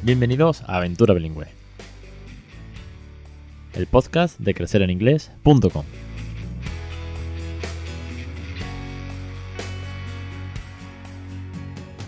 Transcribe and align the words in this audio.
Bienvenidos 0.00 0.62
a 0.62 0.76
Aventura 0.76 1.12
Bilingüe, 1.12 1.48
el 3.74 3.88
podcast 3.88 4.38
de 4.38 4.54
crecereninglés.com. 4.54 5.84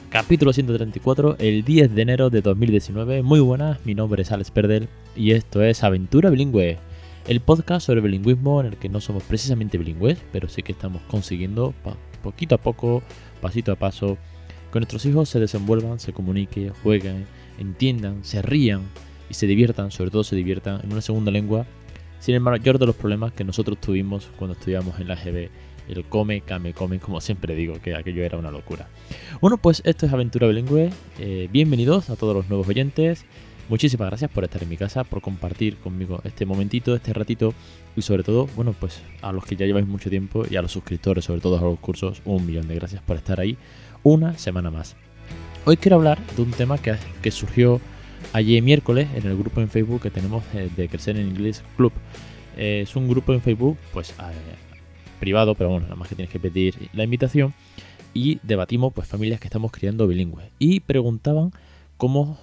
Capítulo 0.09 0.52
134, 0.52 1.37
el 1.41 1.64
10 1.64 1.92
de 1.92 2.02
enero 2.02 2.30
de 2.30 2.42
2019. 2.42 3.24
Muy 3.24 3.41
buenas, 3.41 3.84
mi 3.84 3.96
nombre 3.96 4.22
es 4.22 4.30
Alex 4.30 4.52
Perdel 4.52 4.88
y 5.16 5.33
esto 5.33 5.61
es 5.61 5.83
Aventura 5.83 6.30
Bilingüe, 6.30 6.78
el 7.27 7.41
podcast 7.41 7.88
sobre 7.88 8.02
bilingüismo 8.02 8.61
en 8.61 8.66
el 8.69 8.77
que 8.77 8.88
no 8.88 9.00
somos 9.00 9.25
precisamente 9.25 9.78
bilingües, 9.78 10.22
pero 10.30 10.48
sí 10.48 10.62
que 10.62 10.70
estamos 10.70 11.02
consiguiendo 11.11 11.75
poquito 12.22 12.55
a 12.55 12.59
poco, 12.59 13.02
pasito 13.41 13.72
a 13.72 13.77
paso, 13.77 14.16
que 14.72 14.78
nuestros 14.78 15.05
hijos 15.06 15.28
se 15.28 15.41
desenvuelvan, 15.41 15.98
se 15.98 16.12
comuniquen, 16.12 16.72
jueguen, 16.84 17.27
entiendan, 17.60 18.24
se 18.24 18.42
rían 18.42 18.82
y 19.28 19.34
se 19.34 19.46
diviertan, 19.46 19.92
sobre 19.92 20.10
todo 20.10 20.24
se 20.24 20.34
diviertan 20.34 20.80
en 20.82 20.92
una 20.92 21.00
segunda 21.00 21.30
lengua, 21.30 21.66
sin 22.19 22.34
el 22.34 22.41
mayor 22.41 22.78
de 22.78 22.86
los 22.86 22.96
problemas 22.96 23.33
que 23.33 23.45
nosotros 23.45 23.78
tuvimos 23.80 24.28
cuando 24.36 24.55
estudiamos 24.55 24.98
en 24.98 25.09
la 25.09 25.14
GB, 25.14 25.48
el 25.88 26.05
come, 26.05 26.41
came, 26.41 26.73
come, 26.73 26.98
como 26.98 27.20
siempre 27.20 27.55
digo, 27.55 27.80
que 27.80 27.95
aquello 27.95 28.24
era 28.24 28.38
una 28.38 28.50
locura. 28.50 28.88
Bueno, 29.41 29.56
pues 29.56 29.83
esto 29.84 30.06
es 30.06 30.12
Aventura 30.12 30.46
Bilingüe, 30.48 30.91
eh, 31.19 31.48
bienvenidos 31.50 32.10
a 32.10 32.16
todos 32.16 32.34
los 32.34 32.48
nuevos 32.48 32.69
oyentes, 32.69 33.24
muchísimas 33.69 34.08
gracias 34.08 34.30
por 34.30 34.45
estar 34.45 34.62
en 34.62 34.69
mi 34.69 34.77
casa, 34.77 35.05
por 35.05 35.20
compartir 35.20 35.77
conmigo 35.77 36.20
este 36.24 36.47
momentito, 36.47 36.95
este 36.95 37.12
ratito 37.12 37.55
y 37.97 38.03
sobre 38.03 38.22
todo, 38.22 38.47
bueno, 38.56 38.75
pues 38.78 39.00
a 39.22 39.33
los 39.33 39.44
que 39.44 39.56
ya 39.56 39.66
lleváis 39.66 39.86
mucho 39.86 40.11
tiempo 40.11 40.44
y 40.48 40.56
a 40.56 40.62
los 40.62 40.72
suscriptores, 40.72 41.25
sobre 41.25 41.41
todo 41.41 41.58
a 41.58 41.62
los 41.62 41.78
cursos, 41.78 42.22
un 42.25 42.47
millón 42.47 42.69
de 42.69 42.75
gracias 42.75 43.03
por 43.03 43.16
estar 43.16 43.41
ahí 43.41 43.56
una 44.03 44.36
semana 44.38 44.70
más. 44.70 44.97
Hoy 45.66 45.77
quiero 45.77 45.97
hablar 45.97 46.19
de 46.36 46.42
un 46.42 46.53
tema 46.53 46.78
que, 46.78 47.30
surgió 47.30 47.83
ayer 48.33 48.62
miércoles 48.62 49.08
en 49.14 49.27
el 49.27 49.36
grupo 49.36 49.61
en 49.61 49.69
Facebook 49.69 50.00
que 50.00 50.11
tenemos 50.11 50.42
eh, 50.55 50.70
de 50.75 50.89
Crecer 50.89 51.19
en 51.19 51.28
Inglés 51.28 51.62
Club. 51.77 51.92
Eh, 52.56 52.80
es 52.83 52.97
un 52.97 53.06
grupo 53.08 53.34
en 53.34 53.42
Facebook, 53.42 53.77
pues 53.92 54.12
eh, 54.12 54.14
privado, 55.20 55.55
pero 55.55 55.69
bueno, 55.69 55.84
nada 55.84 55.97
más 55.97 56.08
que 56.08 56.14
tienes 56.14 56.33
que 56.33 56.41
pedir 56.41 56.88
la 56.94 57.05
invitación. 57.05 57.53
Y 58.14 58.41
debatimos, 58.42 58.94
pues, 58.94 59.06
familias 59.06 59.38
que 59.38 59.48
estamos 59.48 59.70
criando 59.70 60.08
bilingües. 60.08 60.48
Y 60.58 60.81
preguntaban 60.81 61.53
cómo, 61.98 62.38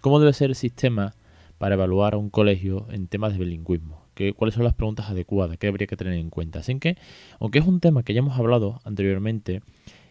cómo 0.00 0.20
debe 0.20 0.32
ser 0.32 0.50
el 0.50 0.56
sistema 0.56 1.12
para 1.58 1.74
evaluar 1.74 2.14
a 2.14 2.18
un 2.18 2.30
colegio 2.30 2.86
en 2.92 3.08
temas 3.08 3.32
de 3.32 3.40
bilingüismo. 3.40 4.00
Que, 4.14 4.32
cuáles 4.32 4.54
son 4.54 4.62
las 4.62 4.74
preguntas 4.74 5.10
adecuadas, 5.10 5.58
qué 5.58 5.66
habría 5.66 5.88
que 5.88 5.96
tener 5.96 6.14
en 6.14 6.30
cuenta. 6.30 6.60
Así 6.60 6.78
que, 6.78 6.96
aunque 7.40 7.58
es 7.58 7.66
un 7.66 7.80
tema 7.80 8.04
que 8.04 8.14
ya 8.14 8.20
hemos 8.20 8.38
hablado 8.38 8.80
anteriormente, 8.84 9.60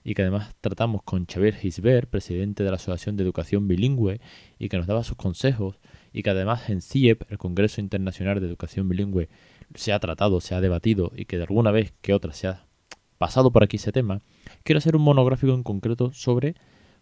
y 0.05 0.13
que 0.13 0.21
además 0.21 0.55
tratamos 0.61 1.01
con 1.01 1.25
Xavier 1.25 1.55
Gisbert, 1.55 2.07
presidente 2.07 2.63
de 2.63 2.69
la 2.69 2.75
Asociación 2.75 3.17
de 3.17 3.23
Educación 3.23 3.67
Bilingüe, 3.67 4.21
y 4.59 4.69
que 4.69 4.77
nos 4.77 4.85
daba 4.85 5.03
sus 5.03 5.17
consejos, 5.17 5.79
y 6.13 6.21
que 6.21 6.29
además 6.29 6.69
en 6.69 6.81
CIEP, 6.81 7.23
el 7.31 7.39
Congreso 7.39 7.81
Internacional 7.81 8.39
de 8.39 8.45
Educación 8.45 8.87
Bilingüe, 8.87 9.29
se 9.73 9.93
ha 9.93 9.99
tratado, 9.99 10.41
se 10.41 10.53
ha 10.53 10.61
debatido 10.61 11.11
y 11.15 11.25
que 11.25 11.37
de 11.37 11.43
alguna 11.43 11.71
vez 11.71 11.91
que 12.01 12.13
otra 12.13 12.33
se 12.33 12.47
ha 12.47 12.67
pasado 13.17 13.51
por 13.51 13.63
aquí 13.63 13.77
ese 13.77 13.91
tema, 13.91 14.21
quiero 14.63 14.77
hacer 14.77 14.95
un 14.95 15.01
monográfico 15.01 15.55
en 15.55 15.63
concreto 15.63 16.13
sobre 16.13 16.53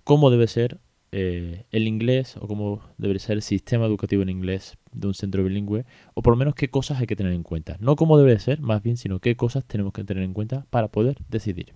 cómo 0.06 0.32
debe 0.32 0.48
ser 0.48 0.80
eh, 1.12 1.66
el 1.72 1.90
inglés 1.90 2.38
o 2.38 2.48
cómo 2.48 2.82
debe 2.98 3.20
ser 3.20 3.34
el 3.34 3.42
sistema 3.42 3.86
educativo 3.86 4.24
en 4.24 4.30
inglés 4.30 4.78
de 4.94 5.08
un 5.08 5.14
centro 5.14 5.44
bilingüe, 5.44 5.86
o 6.14 6.22
por 6.22 6.32
lo 6.32 6.38
menos 6.38 6.56
qué 6.56 6.70
cosas 6.70 7.02
hay 7.02 7.08
que 7.08 7.18
tener 7.18 7.34
en 7.34 7.44
cuenta. 7.44 7.76
No 7.82 7.98
cómo 7.98 8.18
debe 8.18 8.40
ser, 8.40 8.62
más 8.62 8.82
bien, 8.82 8.96
sino 8.96 9.20
qué 9.20 9.36
cosas 9.36 9.66
tenemos 9.66 9.92
que 9.92 10.06
tener 10.06 10.24
en 10.24 10.34
cuenta 10.34 10.66
para 10.70 10.88
poder 10.88 11.18
decidir. 11.28 11.76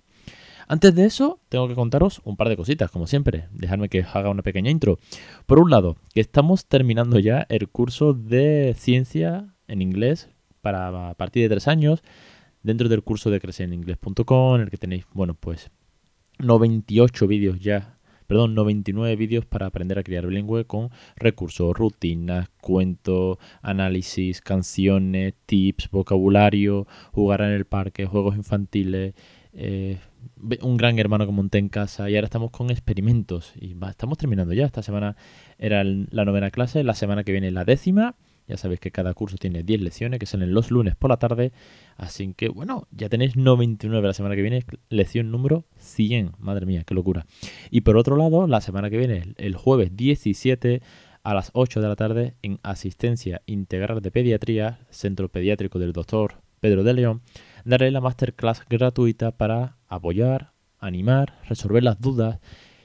Antes 0.70 0.94
de 0.94 1.06
eso, 1.06 1.40
tengo 1.48 1.66
que 1.66 1.74
contaros 1.74 2.20
un 2.24 2.36
par 2.36 2.50
de 2.50 2.56
cositas, 2.56 2.90
como 2.90 3.06
siempre. 3.06 3.48
Dejadme 3.52 3.88
que 3.88 4.02
haga 4.02 4.28
una 4.28 4.42
pequeña 4.42 4.70
intro. 4.70 4.98
Por 5.46 5.58
un 5.58 5.70
lado, 5.70 5.96
que 6.12 6.20
estamos 6.20 6.66
terminando 6.66 7.18
ya 7.18 7.46
el 7.48 7.68
curso 7.70 8.12
de 8.12 8.74
ciencia 8.78 9.54
en 9.66 9.80
inglés 9.80 10.28
para 10.60 11.08
a 11.08 11.14
partir 11.14 11.42
de 11.42 11.48
tres 11.48 11.68
años, 11.68 12.02
dentro 12.62 12.90
del 12.90 13.02
curso 13.02 13.30
de 13.30 13.40
crecereningles.com, 13.40 14.56
en 14.56 14.60
el 14.60 14.70
que 14.70 14.76
tenéis, 14.76 15.06
bueno, 15.14 15.32
pues 15.32 15.70
98 16.38 17.26
vídeos 17.26 17.60
ya 17.60 17.98
perdón, 18.28 18.54
99 18.54 19.16
vídeos 19.16 19.46
para 19.46 19.66
aprender 19.66 19.98
a 19.98 20.02
criar 20.02 20.26
bilingüe 20.26 20.66
con 20.66 20.90
recursos, 21.16 21.74
rutinas, 21.74 22.50
cuentos, 22.60 23.38
análisis, 23.62 24.42
canciones, 24.42 25.32
tips, 25.46 25.88
vocabulario, 25.90 26.86
jugar 27.12 27.40
en 27.40 27.52
el 27.52 27.64
parque, 27.64 28.04
juegos 28.04 28.36
infantiles, 28.36 29.14
eh, 29.52 29.98
un 30.62 30.76
gran 30.76 30.98
hermano 30.98 31.26
que 31.26 31.32
monté 31.32 31.58
en 31.58 31.68
casa 31.68 32.08
y 32.10 32.14
ahora 32.14 32.26
estamos 32.26 32.50
con 32.50 32.70
experimentos 32.70 33.52
y 33.60 33.76
estamos 33.88 34.18
terminando 34.18 34.52
ya. 34.52 34.66
Esta 34.66 34.82
semana 34.82 35.16
era 35.58 35.84
la 35.84 36.24
novena 36.24 36.50
clase, 36.50 36.84
la 36.84 36.94
semana 36.94 37.24
que 37.24 37.32
viene 37.32 37.50
la 37.50 37.64
décima. 37.64 38.16
Ya 38.46 38.56
sabéis 38.56 38.80
que 38.80 38.90
cada 38.90 39.12
curso 39.12 39.36
tiene 39.36 39.62
10 39.62 39.82
lecciones 39.82 40.18
que 40.18 40.24
salen 40.24 40.54
los 40.54 40.70
lunes 40.70 40.96
por 40.96 41.10
la 41.10 41.18
tarde. 41.18 41.52
Así 41.96 42.32
que 42.34 42.48
bueno, 42.48 42.88
ya 42.90 43.10
tenéis 43.10 43.36
99 43.36 44.06
la 44.06 44.14
semana 44.14 44.36
que 44.36 44.42
viene, 44.42 44.64
lección 44.88 45.30
número 45.30 45.64
100. 45.76 46.32
Madre 46.38 46.64
mía, 46.64 46.84
qué 46.86 46.94
locura. 46.94 47.26
Y 47.70 47.82
por 47.82 47.98
otro 47.98 48.16
lado, 48.16 48.46
la 48.46 48.62
semana 48.62 48.88
que 48.88 48.96
viene, 48.96 49.34
el 49.36 49.54
jueves 49.54 49.94
17 49.94 50.80
a 51.22 51.34
las 51.34 51.50
8 51.52 51.82
de 51.82 51.88
la 51.88 51.96
tarde, 51.96 52.34
en 52.40 52.58
Asistencia 52.62 53.42
Integral 53.44 54.00
de 54.00 54.10
Pediatría, 54.10 54.78
Centro 54.88 55.28
Pediátrico 55.28 55.78
del 55.78 55.92
Doctor 55.92 56.36
Pedro 56.60 56.84
de 56.84 56.94
León, 56.94 57.20
daré 57.64 57.90
la 57.90 58.00
masterclass 58.00 58.62
gratuita 58.68 59.32
para 59.32 59.76
apoyar, 59.88 60.52
animar, 60.78 61.38
resolver 61.48 61.82
las 61.82 62.00
dudas 62.00 62.40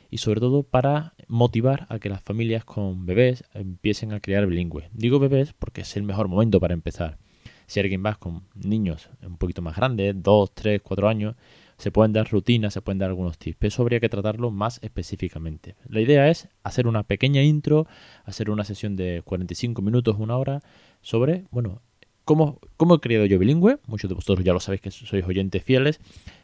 y 0.09 0.17
sobre 0.17 0.39
todo 0.39 0.63
para 0.63 1.13
motivar 1.27 1.87
a 1.89 1.99
que 1.99 2.09
las 2.09 2.21
familias 2.21 2.65
con 2.65 3.05
bebés 3.05 3.43
empiecen 3.53 4.13
a 4.13 4.19
crear 4.19 4.45
bilingüe. 4.45 4.89
Digo 4.93 5.19
bebés 5.19 5.53
porque 5.53 5.81
es 5.81 5.97
el 5.97 6.03
mejor 6.03 6.27
momento 6.27 6.59
para 6.59 6.73
empezar. 6.73 7.17
Si 7.65 7.79
alguien 7.79 8.03
va 8.05 8.15
con 8.15 8.43
niños 8.53 9.09
un 9.25 9.37
poquito 9.37 9.61
más 9.61 9.75
grandes, 9.75 10.13
2, 10.21 10.51
3, 10.53 10.81
4 10.83 11.07
años, 11.07 11.35
se 11.77 11.91
pueden 11.91 12.13
dar 12.13 12.29
rutinas, 12.29 12.73
se 12.73 12.81
pueden 12.81 12.99
dar 12.99 13.09
algunos 13.09 13.37
tips. 13.37 13.57
Eso 13.61 13.81
habría 13.81 13.99
que 13.99 14.09
tratarlo 14.09 14.51
más 14.51 14.79
específicamente. 14.83 15.75
La 15.87 16.01
idea 16.01 16.29
es 16.29 16.49
hacer 16.63 16.87
una 16.87 17.03
pequeña 17.03 17.41
intro, 17.41 17.87
hacer 18.25 18.49
una 18.49 18.63
sesión 18.63 18.95
de 18.95 19.21
45 19.25 19.81
minutos, 19.81 20.15
una 20.19 20.37
hora, 20.37 20.61
sobre, 21.01 21.45
bueno, 21.51 21.81
¿Cómo, 22.25 22.59
he 22.79 22.99
creado 22.99 23.25
yo 23.25 23.37
bilingüe? 23.37 23.79
Muchos 23.87 24.09
de 24.09 24.15
vosotros 24.15 24.45
ya 24.45 24.53
lo 24.53 24.59
sabéis 24.59 24.81
que 24.81 24.91
sois 24.91 25.25
oyentes 25.25 25.61
fieles, 25.63 25.99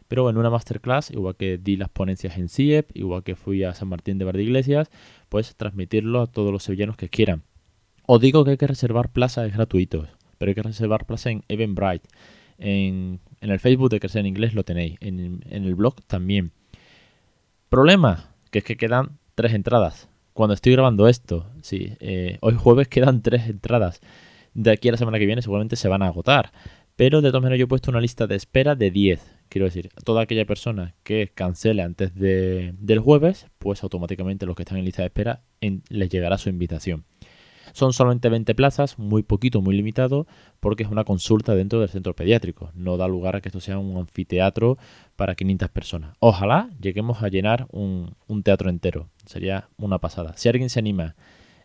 pero 0.10 0.30
en 0.30 0.38
una 0.38 0.50
masterclass, 0.50 1.12
igual 1.12 1.36
que 1.38 1.58
di 1.58 1.78
las 1.78 1.90
ponencias 1.90 2.38
en 2.38 2.50
CIEP, 2.50 2.92
igual 2.96 3.24
que 3.24 3.36
fui 3.36 3.64
a 3.64 3.74
San 3.74 3.88
Martín 3.88 4.18
de 4.18 4.44
Iglesias, 4.44 4.90
pues 5.30 5.56
transmitirlo 5.56 6.22
a 6.22 6.28
todos 6.28 6.52
los 6.52 6.64
sevillanos 6.64 6.98
que 6.98 7.08
quieran. 7.08 7.44
Os 8.06 8.20
digo 8.20 8.44
que 8.44 8.52
hay 8.52 8.58
que 8.58 8.68
reservar 8.68 9.10
plazas 9.10 9.54
gratuitos, 9.54 10.10
pero 10.38 10.50
hay 10.50 10.56
que 10.56 10.64
reservar 10.64 11.06
plaza 11.06 11.30
en 11.30 11.44
Eventbrite. 11.48 12.10
En, 12.58 13.22
en 13.40 13.50
el 13.50 13.60
Facebook 13.60 13.90
de 13.90 14.02
Crecer 14.02 14.20
en 14.20 14.26
Inglés 14.26 14.54
lo 14.54 14.66
tenéis, 14.66 14.98
en, 15.00 15.44
el 15.50 15.76
blog 15.76 15.96
también. 16.08 16.52
Problema, 17.70 18.34
que 18.52 18.60
es 18.60 18.66
que 18.66 18.76
quedan 18.76 19.18
tres 19.36 19.54
entradas. 19.54 20.10
Cuando 20.34 20.56
estoy 20.56 20.74
grabando 20.74 21.08
esto, 21.08 21.46
sí, 21.62 21.94
eh, 22.00 22.38
hoy 22.42 22.56
jueves 22.56 22.90
quedan 22.90 23.22
tres 23.22 23.48
entradas 23.48 24.02
de 24.54 24.72
aquí 24.72 24.90
a 24.90 24.92
la 24.92 24.98
semana 24.98 25.20
que 25.20 25.26
viene 25.26 25.42
seguramente 25.42 25.76
se 25.76 25.88
van 25.88 26.02
a 26.02 26.08
agotar. 26.08 26.52
Pero 26.96 27.22
de 27.22 27.30
todas 27.30 27.44
maneras 27.44 27.60
yo 27.60 27.64
he 27.64 27.68
puesto 27.70 27.92
una 27.92 28.02
lista 28.02 28.28
de 28.28 28.36
espera 28.36 28.76
de 28.76 28.92
10. 28.92 29.22
Quiero 29.48 29.66
decir, 29.66 29.90
toda 30.04 30.22
aquella 30.22 30.46
persona 30.46 30.96
que 31.04 31.32
cancele 31.34 31.82
antes 31.82 32.14
de, 32.14 32.74
del 32.78 33.00
jueves, 33.00 33.48
pues 33.58 33.84
automáticamente 33.84 34.46
los 34.46 34.56
que 34.56 34.64
están 34.64 34.78
en 34.78 34.84
lista 34.86 35.02
de 35.02 35.08
espera 35.08 35.42
les 35.62 36.10
llegará 36.10 36.38
su 36.38 36.50
invitación. 36.50 37.06
Son 37.74 37.94
solamente 37.94 38.30
20 38.30 38.54
plazas, 38.56 39.00
muy 39.00 39.24
poquito, 39.24 39.62
muy 39.62 39.76
limitado, 39.76 40.28
porque 40.60 40.84
es 40.84 40.90
una 40.90 41.04
consulta 41.04 41.56
dentro 41.56 41.80
del 41.80 41.90
centro 41.90 42.16
pediátrico. 42.16 42.72
No 42.74 42.98
da 42.98 43.08
lugar 43.08 43.36
a 43.36 43.42
que 43.42 43.50
esto 43.50 43.60
sea 43.60 43.78
un 43.78 43.98
anfiteatro 43.98 44.78
para 45.16 45.36
500 45.36 45.70
personas. 45.70 46.18
Ojalá 46.20 46.70
lleguemos 46.82 47.24
a 47.24 47.30
llenar 47.30 47.68
un, 47.72 48.16
un 48.28 48.44
teatro 48.44 48.70
entero. 48.70 49.08
Sería 49.26 49.70
una 49.78 50.00
pasada. 50.00 50.34
Si 50.36 50.50
alguien 50.50 50.70
se 50.70 50.80
anima 50.80 51.16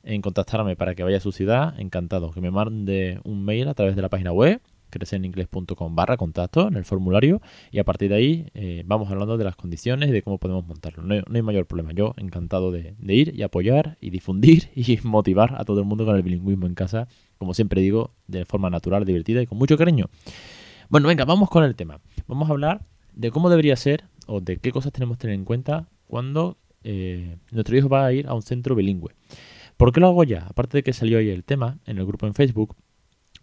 en 0.05 0.23
contactarme 0.23 0.77
para 0.77 0.95
que 0.95 1.03
vaya 1.03 1.19
a 1.19 1.21
su 1.21 1.33
ciudad, 1.33 1.79
encantado. 1.79 2.31
Que 2.31 2.41
me 2.41 2.51
mande 2.51 3.21
un 3.25 3.45
mail 3.45 3.69
a 3.69 3.75
través 3.75 3.97
de 3.97 4.03
la 4.03 4.09
página 4.09 4.33
web 4.33 4.61
crecereningles.com 4.91 5.97
barra 5.97 6.17
contacto 6.17 6.69
en 6.69 6.77
el 6.77 6.85
formulario 6.85 7.43
y 7.73 7.81
a 7.81 7.85
partir 7.85 8.11
de 8.11 8.15
ahí 8.15 8.47
eh, 8.55 8.85
vamos 8.87 9.11
hablando 9.11 9.37
de 9.37 9.43
las 9.43 9.56
condiciones 9.56 10.09
y 10.09 10.12
de 10.12 10.23
cómo 10.23 10.39
podemos 10.39 10.65
montarlo. 10.67 11.03
No 11.03 11.15
hay, 11.15 11.43
mayor 11.43 11.67
problema. 11.67 11.93
Yo 11.93 12.15
encantado 12.17 12.71
de, 12.71 12.95
ir 13.06 13.35
y 13.35 13.43
apoyar 13.43 13.99
y 14.01 14.11
difundir 14.11 14.71
y 14.75 14.99
motivar 15.03 15.56
a 15.61 15.65
todo 15.65 15.81
el 15.81 15.87
mundo 15.87 16.05
con 16.05 16.17
el 16.17 16.23
bilingüismo 16.23 16.67
en 16.67 16.75
casa, 16.75 17.09
como 17.39 17.55
siempre 17.55 17.81
digo, 17.81 18.12
de 18.29 18.45
forma 18.45 18.71
natural, 18.71 19.05
divertida 19.05 19.43
y 19.43 19.47
con 19.47 19.59
mucho 19.59 19.77
cariño. 19.77 20.09
Bueno, 20.89 21.09
venga, 21.09 21.25
vamos 21.25 21.50
con 21.50 21.65
el 21.65 21.75
tema. 21.75 22.00
Vamos 22.29 22.49
a 22.49 22.53
hablar 22.53 22.83
de 23.12 23.31
cómo 23.31 23.50
debería 23.50 23.77
ser 23.77 24.05
o 24.27 24.41
de 24.41 24.59
qué 24.59 24.71
cosas 24.71 24.93
tenemos 24.93 25.17
que 25.17 25.23
tener 25.23 25.35
en 25.35 25.45
cuenta 25.45 25.89
cuando 26.07 26.57
eh, 26.85 27.37
nuestro 27.50 27.77
hijo 27.77 27.89
va 27.89 28.07
a 28.07 28.12
ir 28.12 28.29
a 28.29 28.35
un 28.35 28.43
centro 28.43 28.75
bilingüe. 28.75 29.12
¿Por 29.76 29.93
qué 29.93 30.00
lo 30.00 30.09
hago 30.09 30.25
ya? 30.25 30.47
Aparte 30.49 30.79
de 30.79 30.82
que 30.82 30.93
salió 30.93 31.19
ahí 31.19 31.31
el 31.31 31.44
tema 31.44 31.79
en 31.87 31.99
el 31.99 32.06
grupo 32.06 32.26
en 32.26 32.35
Facebook, 32.35 32.76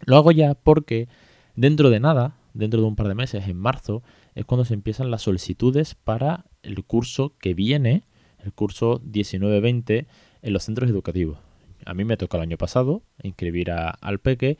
lo 0.04 0.16
hago 0.16 0.32
ya 0.32 0.54
porque 0.54 1.08
dentro 1.54 1.90
de 1.90 2.00
nada, 2.00 2.36
dentro 2.54 2.80
de 2.80 2.86
un 2.86 2.96
par 2.96 3.08
de 3.08 3.14
meses, 3.14 3.46
en 3.46 3.56
marzo, 3.56 4.02
es 4.34 4.44
cuando 4.44 4.64
se 4.64 4.74
empiezan 4.74 5.10
las 5.10 5.22
solicitudes 5.22 5.94
para 5.94 6.46
el 6.62 6.84
curso 6.84 7.34
que 7.38 7.54
viene, 7.54 8.04
el 8.38 8.52
curso 8.52 9.00
19-20, 9.02 10.06
en 10.42 10.52
los 10.52 10.64
centros 10.64 10.90
educativos. 10.90 11.38
A 11.84 11.94
mí 11.94 12.04
me 12.04 12.16
tocó 12.16 12.36
el 12.36 12.44
año 12.44 12.56
pasado 12.56 13.02
inscribir 13.22 13.70
a, 13.70 13.90
al 13.90 14.18
peque 14.18 14.58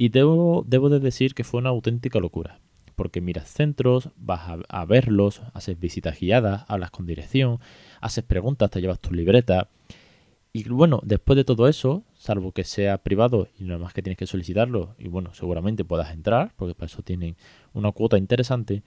y 0.00 0.10
debo, 0.10 0.64
de 0.64 1.00
decir 1.00 1.34
que 1.34 1.42
fue 1.42 1.58
una 1.58 1.70
auténtica 1.70 2.20
locura. 2.20 2.60
Porque 2.94 3.20
miras 3.20 3.48
centros, 3.48 4.10
vas 4.16 4.60
a, 4.68 4.84
verlos, 4.84 5.42
haces 5.54 5.78
visitas 5.78 6.20
guiadas, 6.20 6.64
hablas 6.68 6.92
con 6.92 7.04
dirección, 7.04 7.58
haces 8.00 8.22
preguntas, 8.22 8.70
te 8.70 8.80
llevas 8.80 9.00
tu 9.00 9.12
libreta. 9.12 9.68
Y 10.52 10.68
bueno, 10.68 11.00
después 11.04 11.36
de 11.36 11.44
todo 11.44 11.68
eso, 11.68 12.04
salvo 12.14 12.52
que 12.52 12.64
sea 12.64 12.98
privado 12.98 13.48
y 13.58 13.64
nada 13.64 13.78
más 13.78 13.92
que 13.92 14.02
tienes 14.02 14.16
que 14.16 14.26
solicitarlo, 14.26 14.94
y 14.98 15.08
bueno, 15.08 15.34
seguramente 15.34 15.84
puedas 15.84 16.12
entrar, 16.12 16.52
porque 16.56 16.74
para 16.74 16.86
eso 16.86 17.02
tienen 17.02 17.36
una 17.74 17.92
cuota 17.92 18.18
interesante, 18.18 18.82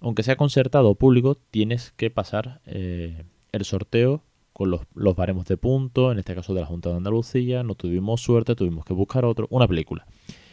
aunque 0.00 0.22
sea 0.22 0.36
concertado 0.36 0.90
o 0.90 0.94
público, 0.94 1.36
tienes 1.50 1.92
que 1.96 2.10
pasar 2.10 2.60
eh, 2.66 3.24
el 3.52 3.64
sorteo 3.64 4.22
con 4.52 4.70
los, 4.70 4.82
los, 4.94 5.16
baremos 5.16 5.46
de 5.46 5.56
puntos, 5.56 6.12
en 6.12 6.18
este 6.18 6.34
caso 6.34 6.52
de 6.52 6.60
la 6.60 6.66
Junta 6.66 6.90
de 6.90 6.96
Andalucía, 6.96 7.62
no 7.62 7.74
tuvimos 7.74 8.20
suerte, 8.20 8.54
tuvimos 8.54 8.84
que 8.84 8.92
buscar 8.92 9.24
otro, 9.24 9.46
una 9.50 9.66
película. 9.66 10.06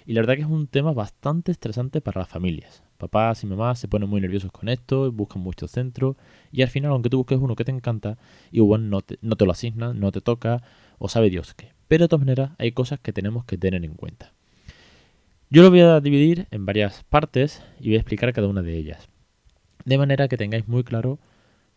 Y 0.06 0.14
la 0.14 0.22
verdad 0.22 0.36
que 0.36 0.42
es 0.42 0.48
un 0.48 0.68
tema 0.68 0.94
bastante 0.94 1.52
estresante 1.52 2.02
para 2.02 2.22
las 2.22 2.30
familias. 2.30 2.85
Papás 2.98 3.44
y 3.44 3.48
mamás 3.48 3.80
se 3.80 3.88
ponen 3.88 4.10
muy 4.10 4.22
nerviosos 4.22 4.52
con 4.52 4.70
esto, 4.70 5.12
buscan 5.12 5.42
muchos 5.42 5.72
centros 5.72 6.16
y 6.52 6.62
al 6.62 6.70
final, 6.70 6.92
aunque 6.92 7.10
tú 7.10 7.18
busques 7.18 7.38
uno 7.38 7.56
que 7.56 7.66
te 7.66 7.72
encanta, 7.72 8.18
igual 8.52 8.90
no 8.90 9.02
te, 9.02 9.18
no 9.22 9.36
te 9.36 9.46
lo 9.46 9.52
asignan, 9.52 10.00
no 10.00 10.12
te 10.12 10.22
toca 10.22 10.64
o 10.98 11.10
sabe 11.10 11.30
Dios 11.30 11.54
qué. 11.54 11.74
Pero 11.88 12.06
de 12.06 12.08
todas 12.10 12.26
maneras 12.26 12.52
hay 12.58 12.72
cosas 12.72 13.00
que 13.00 13.14
tenemos 13.14 13.46
que 13.46 13.58
tener 13.58 13.84
en 13.84 13.94
cuenta. 13.96 14.34
Yo 15.50 15.62
lo 15.62 15.70
voy 15.70 15.82
a 15.82 16.00
dividir 16.00 16.48
en 16.52 16.66
varias 16.66 17.04
partes 17.04 17.62
y 17.80 17.90
voy 17.90 17.96
a 17.96 18.00
explicar 18.00 18.34
cada 18.34 18.48
una 18.48 18.62
de 18.62 18.76
ellas. 18.76 19.10
De 19.84 19.98
manera 19.98 20.28
que 20.28 20.38
tengáis 20.38 20.68
muy 20.68 20.84
claro 20.84 21.20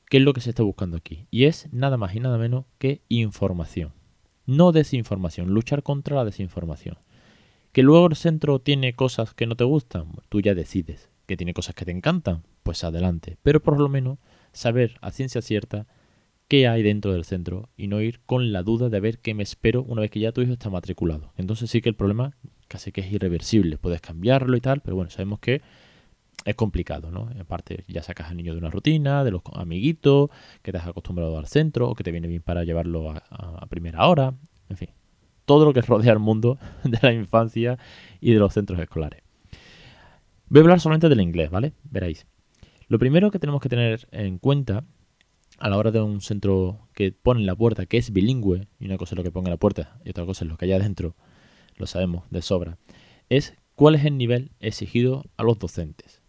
qué 0.08 0.16
es 0.16 0.22
lo 0.22 0.32
que 0.32 0.40
se 0.40 0.50
está 0.50 0.62
buscando 0.62 0.96
aquí. 0.96 1.26
Y 1.30 1.44
es 1.44 1.68
nada 1.72 1.96
más 1.96 2.14
y 2.14 2.20
nada 2.20 2.38
menos 2.38 2.64
que 2.78 3.02
información. 3.08 3.92
No 4.46 4.72
desinformación, 4.72 5.50
luchar 5.50 5.82
contra 5.82 6.16
la 6.16 6.24
desinformación. 6.24 6.96
Que 7.72 7.82
luego 7.82 8.06
el 8.06 8.16
centro 8.16 8.58
tiene 8.58 8.94
cosas 8.94 9.34
que 9.34 9.46
no 9.46 9.56
te 9.56 9.64
gustan, 9.64 10.12
tú 10.28 10.40
ya 10.40 10.54
decides. 10.54 11.08
Que 11.26 11.36
tiene 11.36 11.54
cosas 11.54 11.74
que 11.74 11.84
te 11.84 11.90
encantan, 11.90 12.42
pues 12.62 12.84
adelante. 12.84 13.36
Pero 13.42 13.60
por 13.60 13.78
lo 13.78 13.88
menos 13.88 14.18
saber 14.52 14.96
a 15.02 15.10
ciencia 15.10 15.42
cierta 15.42 15.86
qué 16.48 16.66
hay 16.66 16.82
dentro 16.82 17.12
del 17.12 17.24
centro 17.24 17.68
y 17.76 17.88
no 17.88 18.00
ir 18.00 18.20
con 18.20 18.52
la 18.52 18.62
duda 18.62 18.88
de 18.88 19.00
ver 19.00 19.18
qué 19.18 19.34
me 19.34 19.42
espero 19.42 19.82
una 19.82 20.00
vez 20.00 20.10
que 20.10 20.20
ya 20.20 20.32
tu 20.32 20.40
hijo 20.40 20.52
está 20.52 20.70
matriculado. 20.70 21.32
Entonces 21.36 21.70
sí 21.70 21.82
que 21.82 21.90
el 21.90 21.94
problema 21.94 22.34
casi 22.68 22.92
que 22.92 23.00
es 23.00 23.10
irreversible. 23.10 23.78
Puedes 23.78 24.00
cambiarlo 24.00 24.56
y 24.56 24.60
tal, 24.60 24.80
pero 24.80 24.94
bueno, 24.94 25.10
sabemos 25.10 25.40
que 25.40 25.62
es 26.44 26.54
complicado, 26.54 27.10
¿no? 27.10 27.28
Aparte, 27.40 27.84
ya 27.88 28.02
sacas 28.02 28.30
al 28.30 28.36
niño 28.36 28.52
de 28.52 28.58
una 28.58 28.70
rutina, 28.70 29.24
de 29.24 29.32
los 29.32 29.42
amiguitos, 29.54 30.30
que 30.62 30.70
te 30.70 30.78
has 30.78 30.86
acostumbrado 30.86 31.36
al 31.38 31.46
centro, 31.46 31.88
o 31.90 31.94
que 31.94 32.04
te 32.04 32.12
viene 32.12 32.28
bien 32.28 32.42
para 32.42 32.62
llevarlo 32.64 33.10
a, 33.10 33.66
primera 33.68 34.06
hora, 34.06 34.34
en 34.68 34.76
fin, 34.76 34.90
todo 35.48 35.64
lo 35.64 35.72
que 35.72 35.80
rodea 35.80 36.12
el 36.12 36.18
mundo 36.18 36.58
de 36.84 36.98
la 37.00 37.12
infancia 37.12 37.78
y 38.20 38.34
de 38.34 38.38
los 38.38 38.52
centros 38.52 38.78
escolares. 38.78 39.22
Voy 40.50 40.60
a 40.60 40.62
hablar 40.62 40.80
solamente 40.80 41.08
del 41.08 41.22
inglés, 41.22 41.50
¿vale? 41.50 41.72
Veréis. 41.84 42.26
Lo 42.86 42.98
primero 42.98 43.30
que 43.30 43.38
tenemos 43.38 43.62
que 43.62 43.70
tener 43.70 44.06
en 44.12 44.38
cuenta 44.38 44.84
a 45.58 45.70
la 45.70 45.78
hora 45.78 45.90
de 45.90 46.02
un 46.02 46.20
centro 46.20 46.86
que 46.94 47.12
pone 47.12 47.40
en 47.40 47.46
la 47.46 47.56
puerta 47.56 47.86
que 47.86 47.96
es 47.96 48.12
bilingüe, 48.12 48.68
y 48.78 48.84
una 48.84 48.98
cosa 48.98 49.14
es 49.14 49.16
lo 49.16 49.24
que 49.24 49.30
ponga 49.30 49.48
en 49.48 49.54
la 49.54 49.58
puerta 49.58 49.98
y 50.04 50.10
otra 50.10 50.26
cosa 50.26 50.44
es 50.44 50.50
lo 50.50 50.58
que 50.58 50.66
hay 50.66 50.72
adentro, 50.72 51.16
lo 51.76 51.86
sabemos 51.86 52.24
de 52.30 52.42
sobra, 52.42 52.76
es 53.30 53.54
cuál 53.74 53.94
es 53.94 54.04
el 54.04 54.18
nivel 54.18 54.52
exigido 54.60 55.24
a 55.38 55.44
los 55.44 55.58
docentes. 55.58 56.22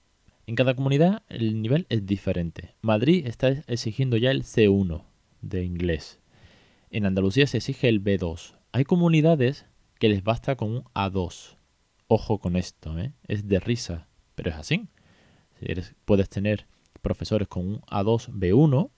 En 0.48 0.56
cada 0.56 0.75
comunidad 0.75 1.24
el 1.27 1.62
nivel 1.62 1.86
es 1.89 2.06
diferente. 2.06 2.74
Madrid 2.81 3.27
está 3.27 3.50
exigiendo 3.68 4.16
ya 4.16 4.31
el 4.31 4.44
C1 4.44 5.04
de 5.42 5.66
inglés. 5.66 6.19
En 6.89 7.06
Andalucía 7.06 7.48
se 7.48 7.57
exige 7.57 7.89
el 7.89 8.04
B2. 8.04 8.58
Hay 8.71 8.83
comunidades 8.83 9.66
que 9.98 10.10
les 10.10 10.24
basta 10.24 10.56
con 10.56 10.69
un 10.69 10.83
A2. 10.94 11.57
Ojo 12.07 12.39
con 12.39 12.56
esto, 12.56 13.00
¿eh? 13.00 13.13
es 13.27 13.48
de 13.48 13.60
risa, 13.60 14.07
pero 14.36 14.51
es 14.51 14.57
así. 14.57 14.88
puedes 16.06 16.30
tener 16.30 16.68
profesores 17.01 17.48
con 17.48 17.68
un 17.68 17.81
A2 17.81 18.30
B1 18.30 18.92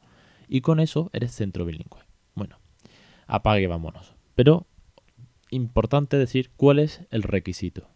y 0.50 0.60
con 0.60 0.82
eso 0.82 1.10
eres 1.14 1.32
centro 1.32 1.66
bilingüe. 1.66 2.02
Bueno, 2.36 2.60
apague, 3.28 3.68
vámonos. 3.68 4.14
Pero 4.36 4.68
importante 5.52 6.18
decir 6.18 6.52
cuál 6.58 6.80
es 6.80 7.02
el 7.10 7.24
requisito. 7.24 7.88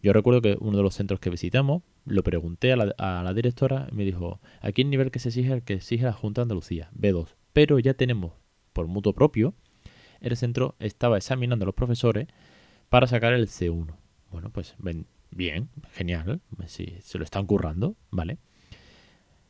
Yo 0.00 0.12
recuerdo 0.12 0.40
que 0.40 0.56
uno 0.60 0.76
de 0.76 0.84
los 0.84 0.94
centros 0.94 1.18
que 1.18 1.30
visitamos, 1.30 1.82
lo 2.04 2.22
pregunté 2.22 2.72
a 2.72 2.76
la, 2.76 3.34
directora 3.34 3.88
y 3.90 3.94
me 3.96 4.04
dijo, 4.04 4.40
aquí 4.60 4.82
el 4.82 4.90
nivel 4.90 5.10
que 5.10 5.18
se 5.18 5.30
exige 5.30 5.52
el 5.52 5.62
que 5.64 5.74
exige 5.74 6.04
la 6.04 6.12
Junta 6.12 6.40
de 6.40 6.44
Andalucía, 6.44 6.90
B2. 6.96 7.34
Pero 7.52 7.80
ya 7.80 7.94
tenemos, 7.94 8.34
por 8.72 8.86
mutuo 8.86 9.14
propio, 9.14 9.54
el 10.20 10.36
centro 10.36 10.74
estaba 10.78 11.16
examinando 11.16 11.64
a 11.64 11.66
los 11.66 11.74
profesores 11.74 12.28
para 12.88 13.06
sacar 13.06 13.32
el 13.32 13.48
C1. 13.48 13.94
Bueno, 14.30 14.50
pues 14.50 14.74
bien, 15.30 15.68
genial, 15.92 16.40
si 16.66 16.96
se 17.00 17.18
lo 17.18 17.24
están 17.24 17.46
currando, 17.46 17.96
¿vale? 18.10 18.38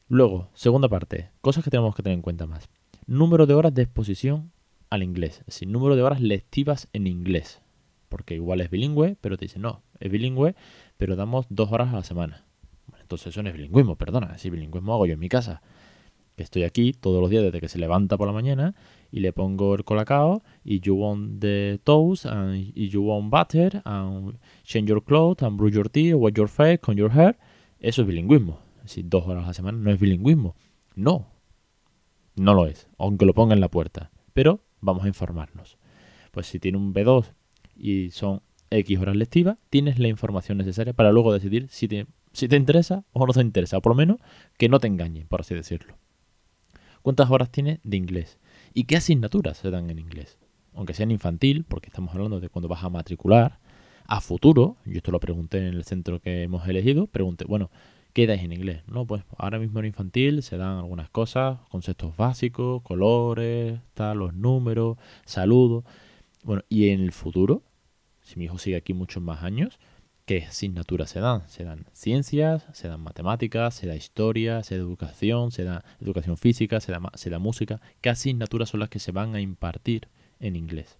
Luego, 0.08 0.50
segunda 0.54 0.88
parte, 0.88 1.30
cosas 1.40 1.64
que 1.64 1.70
tenemos 1.70 1.94
que 1.94 2.02
tener 2.02 2.16
en 2.16 2.22
cuenta 2.22 2.46
más. 2.46 2.68
Número 3.06 3.46
de 3.46 3.54
horas 3.54 3.74
de 3.74 3.82
exposición 3.82 4.52
al 4.90 5.02
inglés, 5.02 5.40
es 5.40 5.46
decir, 5.46 5.68
número 5.68 5.96
de 5.96 6.02
horas 6.02 6.20
lectivas 6.20 6.88
en 6.92 7.06
inglés 7.06 7.60
porque 8.08 8.34
igual 8.34 8.60
es 8.60 8.70
bilingüe, 8.70 9.16
pero 9.20 9.36
te 9.36 9.44
dice 9.44 9.58
no, 9.58 9.82
es 10.00 10.10
bilingüe, 10.10 10.54
pero 10.96 11.16
damos 11.16 11.46
dos 11.48 11.72
horas 11.72 11.92
a 11.92 11.96
la 11.96 12.02
semana. 12.02 12.44
Bueno, 12.86 13.02
entonces 13.02 13.28
eso 13.28 13.42
no 13.42 13.48
es 13.48 13.54
bilingüismo, 13.54 13.96
perdona, 13.96 14.38
si 14.38 14.50
bilingüismo 14.50 14.94
hago 14.94 15.06
yo 15.06 15.14
en 15.14 15.20
mi 15.20 15.28
casa. 15.28 15.62
Que 16.36 16.42
estoy 16.42 16.62
aquí 16.62 16.92
todos 16.92 17.20
los 17.20 17.30
días 17.30 17.42
desde 17.42 17.60
que 17.60 17.68
se 17.68 17.78
levanta 17.78 18.16
por 18.16 18.26
la 18.26 18.32
mañana 18.32 18.74
y 19.10 19.20
le 19.20 19.32
pongo 19.32 19.74
el 19.74 19.84
colacao 19.84 20.42
y 20.64 20.80
you 20.80 20.94
want 20.94 21.40
the 21.40 21.80
toast 21.84 22.26
and 22.26 22.74
you 22.74 23.02
want 23.02 23.30
butter 23.30 23.80
and 23.84 24.38
change 24.64 24.88
your 24.88 25.02
clothes 25.02 25.42
and 25.42 25.56
brush 25.56 25.74
your 25.74 25.88
teeth, 25.88 26.14
wash 26.14 26.34
your 26.34 26.48
face, 26.48 26.78
con 26.78 26.96
your 26.96 27.10
hair. 27.10 27.38
Eso 27.80 28.02
es 28.02 28.08
bilingüismo. 28.08 28.58
Decir, 28.82 29.04
dos 29.08 29.26
horas 29.26 29.44
a 29.44 29.48
la 29.48 29.54
semana 29.54 29.78
no 29.78 29.90
es 29.90 29.98
bilingüismo. 29.98 30.54
No, 30.94 31.26
no 32.36 32.54
lo 32.54 32.66
es, 32.66 32.88
aunque 32.98 33.26
lo 33.26 33.34
ponga 33.34 33.54
en 33.54 33.60
la 33.60 33.68
puerta. 33.68 34.10
Pero 34.32 34.60
vamos 34.80 35.04
a 35.04 35.08
informarnos. 35.08 35.78
Pues 36.30 36.46
si 36.46 36.58
tiene 36.58 36.78
un 36.78 36.94
B2 36.94 37.32
y 37.76 38.10
son 38.10 38.42
X 38.70 38.98
horas 38.98 39.16
lectivas, 39.16 39.58
tienes 39.70 39.98
la 39.98 40.08
información 40.08 40.58
necesaria 40.58 40.92
para 40.92 41.12
luego 41.12 41.32
decidir 41.32 41.68
si 41.70 41.88
te, 41.88 42.06
si 42.32 42.48
te 42.48 42.56
interesa 42.56 43.04
o 43.12 43.26
no 43.26 43.32
te 43.32 43.40
interesa, 43.40 43.78
o 43.78 43.82
por 43.82 43.92
lo 43.92 43.96
menos 43.96 44.18
que 44.58 44.68
no 44.68 44.78
te 44.78 44.86
engañen, 44.86 45.26
por 45.26 45.40
así 45.40 45.54
decirlo. 45.54 45.96
¿Cuántas 47.02 47.30
horas 47.30 47.50
tienes 47.50 47.80
de 47.84 47.96
inglés? 47.96 48.38
¿Y 48.78 48.84
qué 48.84 48.94
asignaturas 48.94 49.58
se 49.58 49.72
dan 49.72 49.90
en 49.90 49.98
inglés? 49.98 50.38
Aunque 50.72 50.94
sean 50.94 51.10
infantil, 51.10 51.64
porque 51.64 51.88
estamos 51.88 52.14
hablando 52.14 52.38
de 52.38 52.48
cuando 52.48 52.68
vas 52.68 52.84
a 52.84 52.88
matricular, 52.88 53.58
a 54.06 54.20
futuro, 54.20 54.76
yo 54.84 54.98
esto 54.98 55.10
lo 55.10 55.18
pregunté 55.18 55.58
en 55.58 55.74
el 55.74 55.82
centro 55.82 56.20
que 56.20 56.44
hemos 56.44 56.68
elegido, 56.68 57.08
pregunté, 57.08 57.44
bueno, 57.44 57.72
¿qué 58.12 58.28
dais 58.28 58.40
en 58.40 58.52
inglés? 58.52 58.84
No, 58.86 59.04
pues 59.04 59.24
ahora 59.36 59.58
mismo 59.58 59.80
en 59.80 59.86
infantil 59.86 60.44
se 60.44 60.58
dan 60.58 60.78
algunas 60.78 61.10
cosas, 61.10 61.58
conceptos 61.70 62.16
básicos, 62.16 62.82
colores, 62.82 63.80
tal, 63.94 64.18
los 64.18 64.32
números, 64.32 64.96
saludos. 65.24 65.82
Bueno, 66.44 66.62
y 66.68 66.90
en 66.90 67.00
el 67.00 67.10
futuro, 67.10 67.64
si 68.22 68.38
mi 68.38 68.44
hijo 68.44 68.58
sigue 68.58 68.76
aquí 68.76 68.94
muchos 68.94 69.20
más 69.20 69.42
años, 69.42 69.80
¿qué 70.28 70.44
asignaturas 70.44 71.08
se 71.08 71.20
dan? 71.20 71.48
Se 71.48 71.64
dan 71.64 71.86
ciencias, 71.94 72.66
se 72.74 72.86
dan 72.86 73.00
matemáticas, 73.00 73.74
se 73.74 73.86
da 73.86 73.96
historia, 73.96 74.62
se 74.62 74.76
da 74.76 74.82
educación, 74.82 75.50
se 75.52 75.64
da 75.64 75.86
educación 76.02 76.36
física, 76.36 76.80
se 76.80 76.92
da, 76.92 77.00
se 77.14 77.30
da 77.30 77.38
música. 77.38 77.80
¿Qué 78.02 78.10
asignaturas 78.10 78.68
son 78.68 78.80
las 78.80 78.90
que 78.90 78.98
se 78.98 79.10
van 79.10 79.34
a 79.34 79.40
impartir 79.40 80.08
en 80.38 80.54
inglés? 80.54 80.98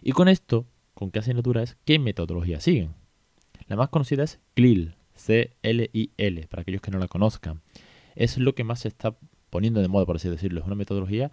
Y 0.00 0.12
con 0.12 0.28
esto, 0.28 0.64
¿con 0.94 1.10
qué 1.10 1.18
asignaturas? 1.18 1.76
¿Qué 1.84 1.98
metodología 1.98 2.58
siguen? 2.58 2.94
La 3.66 3.76
más 3.76 3.90
conocida 3.90 4.24
es 4.24 4.40
CLIL, 4.54 4.94
C-L-I-L, 5.14 6.46
para 6.48 6.62
aquellos 6.62 6.80
que 6.80 6.90
no 6.90 6.98
la 6.98 7.08
conozcan. 7.08 7.60
Es 8.14 8.38
lo 8.38 8.54
que 8.54 8.64
más 8.64 8.80
se 8.80 8.88
está 8.88 9.14
poniendo 9.50 9.82
de 9.82 9.88
moda, 9.88 10.06
por 10.06 10.16
así 10.16 10.30
decirlo. 10.30 10.60
Es 10.60 10.66
una 10.66 10.74
metodología 10.74 11.32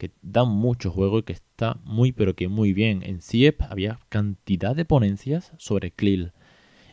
que 0.00 0.10
da 0.22 0.44
mucho 0.44 0.90
juego 0.90 1.18
y 1.18 1.22
que 1.22 1.34
está 1.34 1.78
muy 1.84 2.10
pero 2.10 2.34
que 2.34 2.48
muy 2.48 2.72
bien. 2.72 3.02
En 3.04 3.20
CIEP 3.20 3.62
había 3.62 4.00
cantidad 4.08 4.74
de 4.74 4.86
ponencias 4.86 5.52
sobre 5.58 5.92
CLIL. 5.92 6.32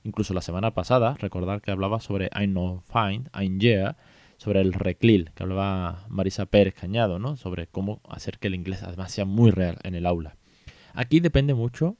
Incluso 0.03 0.33
la 0.33 0.41
semana 0.41 0.73
pasada, 0.73 1.15
recordar 1.19 1.61
que 1.61 1.71
hablaba 1.71 1.99
sobre 2.01 2.29
I 2.39 2.45
know 2.45 2.83
find, 2.85 3.29
I'm 3.33 3.59
yeah, 3.59 3.97
sobre 4.37 4.61
el 4.61 4.73
reclil, 4.73 5.31
que 5.33 5.43
hablaba 5.43 6.05
Marisa 6.09 6.45
Pérez 6.45 6.75
Cañado, 6.75 7.17
¿no? 7.17 7.37
Sobre 7.37 7.67
cómo 7.67 8.01
hacer 8.07 8.39
que 8.39 8.47
el 8.47 8.55
inglés 8.55 8.83
además 8.83 9.11
sea 9.11 9.25
muy 9.25 9.51
real 9.51 9.77
en 9.83 9.95
el 9.95 10.05
aula. 10.05 10.37
Aquí 10.93 11.19
depende 11.19 11.53
mucho, 11.53 11.97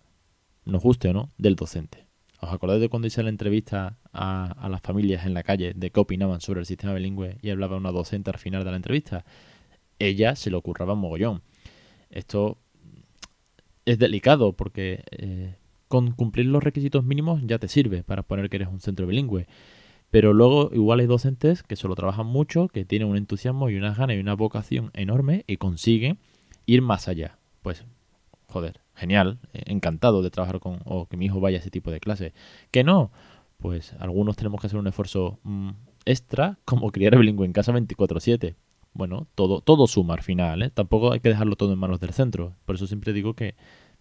nos 0.65 0.83
guste 0.83 1.09
o 1.09 1.13
no, 1.13 1.31
del 1.37 1.55
docente. 1.55 2.05
¿Os 2.39 2.51
acordáis 2.51 2.81
de 2.81 2.89
cuando 2.89 3.07
hice 3.07 3.23
la 3.23 3.29
entrevista 3.29 3.97
a, 4.13 4.51
a, 4.51 4.69
las 4.69 4.81
familias 4.81 5.25
en 5.25 5.33
la 5.33 5.41
calle 5.41 5.73
de 5.73 5.91
qué 5.91 5.99
opinaban 5.99 6.39
sobre 6.39 6.59
el 6.59 6.67
sistema 6.67 6.93
bilingüe 6.93 7.37
y 7.41 7.49
hablaba 7.49 7.77
una 7.77 7.91
docente 7.91 8.29
al 8.29 8.37
final 8.37 8.63
de 8.63 8.71
la 8.71 8.77
entrevista? 8.77 9.25
Ella 9.99 10.35
se 10.35 10.49
le 10.49 10.57
ocurraba 10.57 10.95
mogollón. 10.95 11.41
Esto 12.09 12.57
es 13.85 13.99
delicado 13.99 14.53
porque 14.53 15.03
eh, 15.11 15.55
con 15.87 16.11
cumplir 16.11 16.47
los 16.47 16.63
requisitos 16.63 17.03
mínimos 17.03 17.41
ya 17.45 17.59
te 17.59 17.67
sirve 17.67 18.03
para 18.03 18.23
poner 18.23 18.49
que 18.49 18.57
eres 18.57 18.69
un 18.69 18.79
centro 18.79 19.07
bilingüe. 19.07 19.47
Pero 20.09 20.33
luego 20.33 20.69
igual 20.73 21.01
hay 21.01 21.05
docentes 21.05 21.63
que 21.63 21.75
solo 21.75 21.95
trabajan 21.95 22.27
mucho, 22.27 22.69
que 22.69 22.85
tienen 22.85 23.09
un 23.09 23.17
entusiasmo 23.17 23.69
y 23.69 23.75
unas 23.75 23.97
ganas 23.97 24.15
y 24.15 24.19
una 24.19 24.35
vocación 24.35 24.91
enorme 24.93 25.43
y 25.47 25.57
consiguen 25.57 26.17
ir 26.65 26.81
más 26.81 27.07
allá. 27.07 27.37
Pues, 27.61 27.85
joder, 28.47 28.79
genial, 28.95 29.39
eh, 29.53 29.63
encantado 29.65 30.21
de 30.21 30.31
trabajar 30.31 30.59
con, 30.59 30.79
o 30.85 31.07
que 31.07 31.17
mi 31.17 31.25
hijo 31.25 31.39
vaya 31.41 31.57
a 31.57 31.61
ese 31.61 31.71
tipo 31.71 31.91
de 31.91 31.99
clase. 31.99 32.33
Que 32.71 32.83
no, 32.83 33.11
pues 33.57 33.93
algunos 33.99 34.37
tenemos 34.37 34.61
que 34.61 34.67
hacer 34.67 34.79
un 34.79 34.87
esfuerzo 34.87 35.39
mm, 35.43 35.71
extra, 36.05 36.57
como 36.63 36.91
criar 36.91 37.17
bilingüe 37.17 37.45
en 37.45 37.53
casa 37.53 37.73
24/7. 37.73 38.55
Bueno, 38.97 39.27
todo, 39.35 39.61
todo 39.61 39.85
suma 39.85 40.15
al 40.15 40.23
final, 40.23 40.63
¿eh? 40.63 40.71
Tampoco 40.71 41.13
hay 41.13 41.19
que 41.19 41.29
dejarlo 41.29 41.55
todo 41.55 41.71
en 41.71 41.77
manos 41.77 41.99
del 41.99 42.13
centro. 42.13 42.55
Por 42.65 42.73
eso 42.73 42.87
siempre 42.87 43.13
digo 43.13 43.35
que 43.35 43.53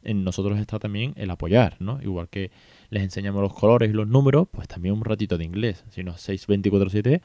en 0.02 0.24
nosotros 0.24 0.58
está 0.58 0.78
también 0.78 1.12
el 1.16 1.30
apoyar, 1.30 1.76
¿no? 1.80 2.00
Igual 2.00 2.30
que 2.30 2.50
les 2.88 3.02
enseñamos 3.02 3.42
los 3.42 3.52
colores 3.52 3.90
y 3.90 3.92
los 3.92 4.08
números, 4.08 4.48
pues 4.50 4.68
también 4.68 4.94
un 4.94 5.04
ratito 5.04 5.36
de 5.36 5.44
inglés. 5.44 5.84
Si 5.90 6.02
no, 6.02 6.16
6, 6.16 6.48
24/7, 6.48 7.20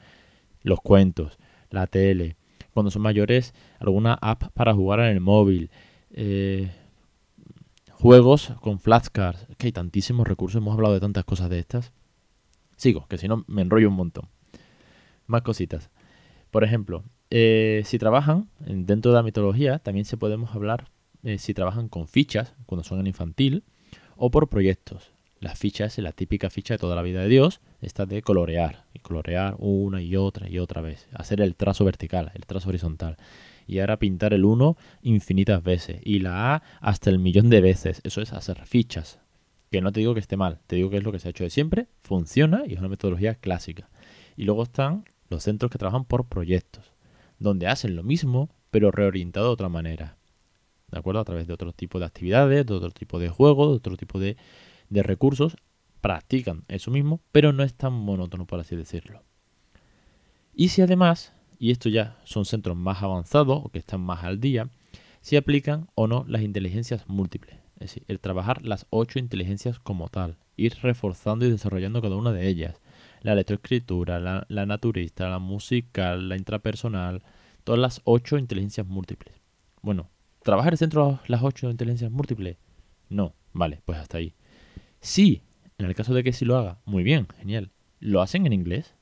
los 0.63 0.81
cuentos, 0.81 1.39
la 1.69 1.87
tele. 1.87 2.35
Cuando 2.73 2.91
son 2.91 3.03
mayores, 3.03 3.53
alguna 3.79 4.15
app 4.15 4.51
para 4.53 4.73
jugar 4.73 4.99
en 4.99 5.05
el 5.05 5.21
móvil. 5.21 5.71
Eh, 6.11 6.71
juegos 7.91 8.53
con 8.59 8.79
flashcards. 8.79 9.47
Que 9.57 9.67
hay 9.67 9.71
tantísimos 9.71 10.27
recursos, 10.27 10.57
hemos 10.61 10.73
hablado 10.73 10.93
de 10.93 10.99
tantas 10.99 11.23
cosas 11.23 11.49
de 11.49 11.59
estas. 11.59 11.93
Sigo, 12.75 13.07
que 13.07 13.17
si 13.17 13.29
no 13.29 13.45
me 13.47 13.61
enrollo 13.61 13.87
un 13.87 13.95
montón. 13.95 14.27
Más 15.25 15.43
cositas. 15.43 15.89
Por 16.49 16.65
ejemplo, 16.65 17.05
eh, 17.31 17.81
si 17.85 17.97
trabajan 17.97 18.49
dentro 18.59 19.11
de 19.11 19.15
la 19.15 19.23
mitología, 19.23 19.79
también 19.79 20.05
se 20.05 20.17
podemos 20.17 20.53
hablar 20.53 20.89
eh, 21.23 21.37
si 21.37 21.53
trabajan 21.53 21.87
con 21.87 22.07
fichas, 22.07 22.53
cuando 22.65 22.83
son 22.83 22.99
en 22.99 23.07
infantil, 23.07 23.63
o 24.17 24.29
por 24.29 24.49
proyectos. 24.49 25.11
La 25.39 25.55
ficha 25.55 25.85
es 25.85 25.97
la 25.97 26.11
típica 26.11 26.49
ficha 26.49 26.73
de 26.75 26.77
toda 26.77 26.95
la 26.95 27.01
vida 27.01 27.21
de 27.21 27.29
Dios, 27.29 27.61
esta 27.81 28.05
de 28.05 28.21
colorear, 28.21 28.85
y 28.93 28.99
colorear 28.99 29.55
una 29.59 30.01
y 30.01 30.15
otra 30.15 30.49
y 30.49 30.59
otra 30.59 30.81
vez, 30.81 31.07
hacer 31.13 31.41
el 31.41 31.55
trazo 31.55 31.85
vertical, 31.85 32.31
el 32.35 32.45
trazo 32.45 32.69
horizontal, 32.69 33.17
y 33.65 33.79
ahora 33.79 33.97
pintar 33.97 34.33
el 34.33 34.45
1 34.45 34.77
infinitas 35.01 35.63
veces, 35.63 36.01
y 36.03 36.19
la 36.19 36.55
A 36.55 36.63
hasta 36.81 37.09
el 37.09 37.17
millón 37.17 37.49
de 37.49 37.61
veces, 37.61 38.01
eso 38.03 38.21
es 38.21 38.33
hacer 38.33 38.65
fichas, 38.65 39.19
que 39.71 39.79
no 39.79 39.91
te 39.91 40.01
digo 40.01 40.13
que 40.13 40.19
esté 40.19 40.35
mal, 40.35 40.59
te 40.67 40.75
digo 40.75 40.89
que 40.89 40.97
es 40.97 41.03
lo 41.03 41.13
que 41.13 41.19
se 41.19 41.29
ha 41.29 41.31
hecho 41.31 41.45
de 41.45 41.49
siempre, 41.49 41.87
funciona 42.01 42.63
y 42.67 42.73
es 42.73 42.79
una 42.79 42.89
metodología 42.89 43.35
clásica. 43.35 43.89
Y 44.35 44.43
luego 44.43 44.63
están 44.63 45.05
los 45.29 45.43
centros 45.43 45.71
que 45.71 45.77
trabajan 45.77 46.03
por 46.03 46.25
proyectos, 46.25 46.90
donde 47.41 47.67
hacen 47.67 47.95
lo 47.95 48.03
mismo, 48.03 48.49
pero 48.69 48.91
reorientado 48.91 49.47
de 49.47 49.53
otra 49.53 49.69
manera. 49.69 50.17
¿De 50.89 50.99
acuerdo? 50.99 51.19
A 51.21 51.25
través 51.25 51.47
de 51.47 51.53
otro 51.53 51.73
tipo 51.73 51.99
de 51.99 52.05
actividades, 52.05 52.65
de 52.65 52.73
otro 52.73 52.91
tipo 52.91 53.19
de 53.19 53.29
juegos, 53.29 53.69
de 53.69 53.75
otro 53.77 53.97
tipo 53.97 54.19
de, 54.19 54.37
de 54.89 55.03
recursos, 55.03 55.57
practican 56.01 56.65
eso 56.67 56.91
mismo, 56.91 57.21
pero 57.31 57.51
no 57.51 57.63
es 57.63 57.73
tan 57.73 57.93
monótono, 57.93 58.45
por 58.45 58.59
así 58.59 58.75
decirlo. 58.75 59.23
Y 60.53 60.69
si 60.69 60.81
además, 60.81 61.33
y 61.57 61.71
esto 61.71 61.89
ya 61.89 62.19
son 62.25 62.45
centros 62.45 62.77
más 62.77 63.01
avanzados 63.01 63.61
o 63.63 63.69
que 63.69 63.79
están 63.79 64.01
más 64.01 64.23
al 64.23 64.39
día, 64.39 64.69
si 65.21 65.35
aplican 65.35 65.87
o 65.95 66.07
no 66.07 66.25
las 66.27 66.41
inteligencias 66.41 67.07
múltiples. 67.07 67.55
Es 67.75 67.93
decir, 67.93 68.03
el 68.07 68.19
trabajar 68.19 68.63
las 68.63 68.85
ocho 68.91 69.17
inteligencias 69.17 69.79
como 69.79 70.09
tal, 70.09 70.37
ir 70.57 70.75
reforzando 70.83 71.45
y 71.45 71.51
desarrollando 71.51 72.01
cada 72.01 72.17
una 72.17 72.31
de 72.31 72.47
ellas. 72.47 72.80
La 73.21 73.35
lectoescritura, 73.35 74.19
la, 74.19 74.45
la 74.49 74.65
naturista, 74.65 75.29
la 75.29 75.39
musical, 75.39 76.29
la 76.29 76.37
intrapersonal, 76.37 77.23
todas 77.63 77.79
las 77.79 78.01
ocho 78.03 78.37
inteligencias 78.37 78.87
múltiples. 78.87 79.35
Bueno, 79.81 80.09
¿trabajar 80.43 80.73
el 80.73 80.77
centro 80.77 81.19
las 81.27 81.43
ocho 81.43 81.69
inteligencias 81.69 82.11
múltiples? 82.11 82.57
No, 83.09 83.33
vale, 83.53 83.81
pues 83.85 83.99
hasta 83.99 84.17
ahí. 84.17 84.33
Sí, 84.99 85.43
en 85.77 85.85
el 85.85 85.95
caso 85.95 86.13
de 86.13 86.23
que 86.23 86.33
sí 86.33 86.45
lo 86.45 86.57
haga, 86.57 86.79
muy 86.85 87.03
bien, 87.03 87.27
genial. 87.39 87.71
¿Lo 87.99 88.21
hacen 88.21 88.45
en 88.45 88.53
inglés? 88.53 88.95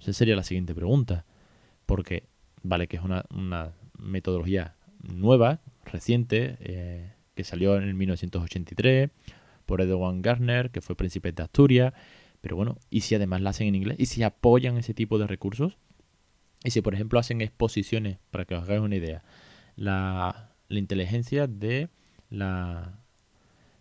Esa 0.00 0.12
sería 0.12 0.36
la 0.36 0.42
siguiente 0.42 0.74
pregunta. 0.74 1.24
Porque, 1.86 2.28
vale, 2.62 2.86
que 2.88 2.96
es 2.96 3.02
una, 3.02 3.24
una 3.30 3.72
metodología 3.98 4.76
nueva, 5.00 5.60
reciente, 5.84 6.56
eh, 6.60 7.12
que 7.34 7.44
salió 7.44 7.76
en 7.76 7.84
el 7.84 7.94
1983 7.94 9.10
por 9.66 9.80
Edward 9.80 10.20
Garner, 10.20 10.70
que 10.70 10.80
fue 10.80 10.96
príncipe 10.96 11.32
de 11.32 11.42
Asturias. 11.42 11.92
Pero 12.40 12.56
bueno, 12.56 12.78
¿y 12.90 13.00
si 13.00 13.14
además 13.14 13.40
la 13.40 13.50
hacen 13.50 13.68
en 13.68 13.74
inglés? 13.74 13.96
¿Y 13.98 14.06
si 14.06 14.22
apoyan 14.22 14.76
ese 14.76 14.94
tipo 14.94 15.18
de 15.18 15.26
recursos? 15.26 15.76
¿Y 16.64 16.70
si, 16.70 16.80
por 16.80 16.94
ejemplo, 16.94 17.18
hacen 17.18 17.40
exposiciones, 17.40 18.18
para 18.30 18.44
que 18.44 18.54
os 18.54 18.62
hagáis 18.62 18.80
una 18.80 18.96
idea, 18.96 19.22
la, 19.76 20.52
inteligencia 20.68 21.46
de 21.46 21.88
la... 22.30 23.00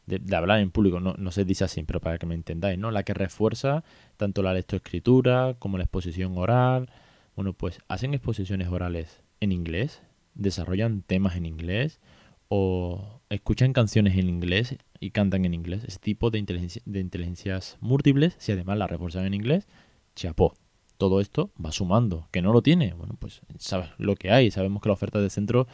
De, 0.05 0.35
hablar 0.35 0.59
en 0.59 0.71
público, 0.71 0.99
no, 0.99 1.15
no 1.17 1.31
se 1.31 1.43
dice 1.43 1.65
así, 1.65 1.83
pero 1.83 1.99
para 1.99 2.17
que 2.17 2.25
me 2.25 2.35
entendáis, 2.35 2.79
¿no? 2.79 2.91
La 2.91 3.03
que 3.03 3.13
refuerza 3.13 3.83
tanto 4.15 4.41
la 4.41 4.53
lectoescritura 4.53 5.55
como 5.59 5.77
la 5.77 5.83
exposición 5.83 6.37
oral. 6.37 6.89
Bueno, 7.35 7.53
pues 7.53 7.79
hacen 7.89 8.13
exposiciones 8.13 8.69
orales 8.69 9.21
en 9.41 9.51
inglés, 9.51 10.01
desarrollan 10.33 11.01
temas 11.01 11.35
en 11.35 11.45
inglés, 11.45 11.99
o 12.47 13.16
escuchan 13.37 13.73
canciones 13.73 14.17
en 14.17 14.29
inglés 14.29 14.77
y 14.99 15.11
cantan 15.11 15.45
en 15.45 15.53
inglés. 15.53 15.83
Ese 15.85 15.99
tipo 15.99 16.29
de, 16.29 16.39
inteligencia, 16.39 16.81
de 16.85 16.99
inteligencias 16.99 17.77
múltiples, 17.79 18.35
si 18.37 18.51
además 18.51 18.77
la 18.77 18.87
refuerzan 18.87 19.25
en 19.25 19.33
inglés, 19.33 19.67
chapó. 20.15 20.53
Todo 20.97 21.21
esto 21.21 21.51
va 21.63 21.71
sumando. 21.71 22.27
¿Que 22.31 22.41
no 22.41 22.51
lo 22.51 22.61
tiene? 22.61 22.93
Bueno, 22.93 23.15
pues 23.19 23.41
sabes 23.59 23.89
lo 23.97 24.15
que 24.15 24.31
hay. 24.31 24.51
Sabemos 24.51 24.81
que 24.81 24.89
la 24.89 24.93
oferta 24.93 25.21
de 25.21 25.29
centro 25.29 25.67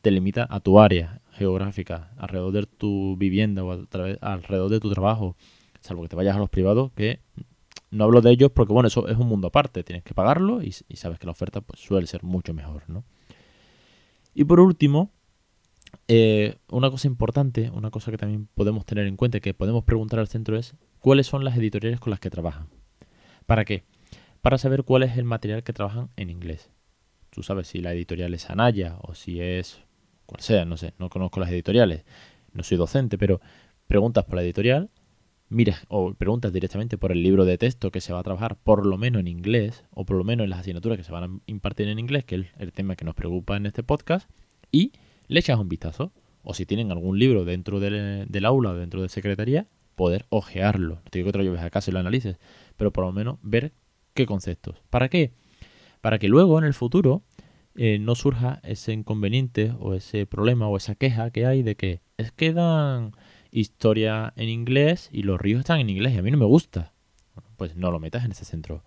te 0.00 0.10
limita 0.10 0.46
a 0.48 0.60
tu 0.60 0.80
área 0.80 1.20
geográfica, 1.32 2.12
alrededor 2.16 2.52
de 2.52 2.66
tu 2.66 3.16
vivienda 3.16 3.64
o 3.64 3.72
alrededor 4.20 4.70
de 4.70 4.80
tu 4.80 4.90
trabajo. 4.90 5.36
Salvo 5.80 6.02
que 6.02 6.08
te 6.08 6.16
vayas 6.16 6.36
a 6.36 6.38
los 6.38 6.50
privados, 6.50 6.92
que 6.92 7.20
no 7.90 8.04
hablo 8.04 8.20
de 8.20 8.30
ellos 8.30 8.50
porque, 8.54 8.72
bueno, 8.72 8.86
eso 8.86 9.08
es 9.08 9.16
un 9.16 9.26
mundo 9.26 9.48
aparte. 9.48 9.82
Tienes 9.82 10.04
que 10.04 10.14
pagarlo 10.14 10.62
y, 10.62 10.74
y 10.88 10.96
sabes 10.96 11.18
que 11.18 11.26
la 11.26 11.32
oferta 11.32 11.60
pues, 11.60 11.80
suele 11.80 12.06
ser 12.06 12.22
mucho 12.22 12.54
mejor, 12.54 12.84
¿no? 12.88 13.04
Y 14.34 14.44
por 14.44 14.60
último, 14.60 15.10
eh, 16.12 16.56
una 16.68 16.90
cosa 16.90 17.06
importante, 17.06 17.70
una 17.70 17.92
cosa 17.92 18.10
que 18.10 18.16
también 18.16 18.48
podemos 18.56 18.84
tener 18.84 19.06
en 19.06 19.16
cuenta 19.16 19.38
que 19.38 19.54
podemos 19.54 19.84
preguntar 19.84 20.18
al 20.18 20.26
centro 20.26 20.58
es 20.58 20.74
cuáles 20.98 21.28
son 21.28 21.44
las 21.44 21.56
editoriales 21.56 22.00
con 22.00 22.10
las 22.10 22.18
que 22.18 22.30
trabajan. 22.30 22.66
¿Para 23.46 23.64
qué? 23.64 23.84
Para 24.42 24.58
saber 24.58 24.82
cuál 24.82 25.04
es 25.04 25.16
el 25.16 25.22
material 25.22 25.62
que 25.62 25.72
trabajan 25.72 26.08
en 26.16 26.28
inglés. 26.28 26.68
Tú 27.30 27.44
sabes 27.44 27.68
si 27.68 27.78
la 27.78 27.92
editorial 27.92 28.34
es 28.34 28.50
Anaya 28.50 28.96
o 29.02 29.14
si 29.14 29.40
es 29.40 29.84
cual 30.26 30.40
sea, 30.40 30.64
no 30.64 30.76
sé, 30.76 30.94
no 30.98 31.10
conozco 31.10 31.38
las 31.38 31.50
editoriales, 31.50 32.04
no 32.52 32.64
soy 32.64 32.76
docente, 32.76 33.16
pero 33.16 33.40
preguntas 33.86 34.24
por 34.24 34.34
la 34.34 34.42
editorial, 34.42 34.90
miras 35.48 35.86
o 35.86 36.12
preguntas 36.14 36.52
directamente 36.52 36.98
por 36.98 37.12
el 37.12 37.22
libro 37.22 37.44
de 37.44 37.56
texto 37.56 37.92
que 37.92 38.00
se 38.00 38.12
va 38.12 38.18
a 38.18 38.24
trabajar 38.24 38.56
por 38.56 38.84
lo 38.84 38.98
menos 38.98 39.20
en 39.20 39.28
inglés 39.28 39.84
o 39.92 40.04
por 40.04 40.16
lo 40.16 40.24
menos 40.24 40.42
en 40.42 40.50
las 40.50 40.58
asignaturas 40.58 40.98
que 40.98 41.04
se 41.04 41.12
van 41.12 41.22
a 41.22 41.38
impartir 41.46 41.86
en 41.86 42.00
inglés, 42.00 42.24
que 42.24 42.34
es 42.34 42.46
el 42.58 42.72
tema 42.72 42.96
que 42.96 43.04
nos 43.04 43.14
preocupa 43.14 43.56
en 43.56 43.66
este 43.66 43.84
podcast, 43.84 44.28
y 44.72 44.90
le 45.30 45.40
echas 45.40 45.58
un 45.58 45.68
vistazo. 45.68 46.12
O 46.42 46.54
si 46.54 46.66
tienen 46.66 46.90
algún 46.90 47.18
libro 47.18 47.44
dentro 47.44 47.80
del, 47.80 48.44
aula 48.44 48.70
o 48.70 48.74
dentro 48.74 49.02
de 49.02 49.08
secretaría, 49.08 49.66
poder 49.94 50.24
ojearlo. 50.30 50.96
No 50.96 51.10
te 51.10 51.18
digo 51.18 51.28
que 51.28 51.32
te 51.32 51.38
lo 51.38 51.44
lleves 51.44 51.60
a 51.60 51.70
casa 51.70 51.90
y 51.90 51.94
lo 51.94 52.00
analices, 52.00 52.38
pero 52.76 52.92
por 52.92 53.04
lo 53.04 53.12
menos 53.12 53.38
ver 53.42 53.72
qué 54.14 54.24
conceptos. 54.24 54.76
¿Para 54.88 55.08
qué? 55.08 55.32
Para 56.00 56.18
que 56.18 56.28
luego 56.28 56.58
en 56.58 56.64
el 56.64 56.72
futuro 56.72 57.22
eh, 57.76 57.98
no 58.00 58.14
surja 58.14 58.60
ese 58.64 58.92
inconveniente 58.92 59.74
o 59.78 59.94
ese 59.94 60.24
problema 60.26 60.66
o 60.68 60.76
esa 60.78 60.94
queja 60.94 61.30
que 61.30 61.44
hay 61.44 61.62
de 61.62 61.76
que 61.76 62.00
es 62.16 62.32
que 62.32 62.52
dan 62.52 63.12
historia 63.52 64.32
en 64.36 64.48
inglés 64.48 65.10
y 65.12 65.22
los 65.22 65.40
ríos 65.40 65.60
están 65.60 65.80
en 65.80 65.90
inglés 65.90 66.14
y 66.14 66.18
a 66.18 66.22
mí 66.22 66.30
no 66.30 66.38
me 66.38 66.46
gusta. 66.46 66.94
pues 67.56 67.76
no 67.76 67.90
lo 67.90 68.00
metas 68.00 68.24
en 68.24 68.32
ese 68.32 68.46
centro. 68.46 68.82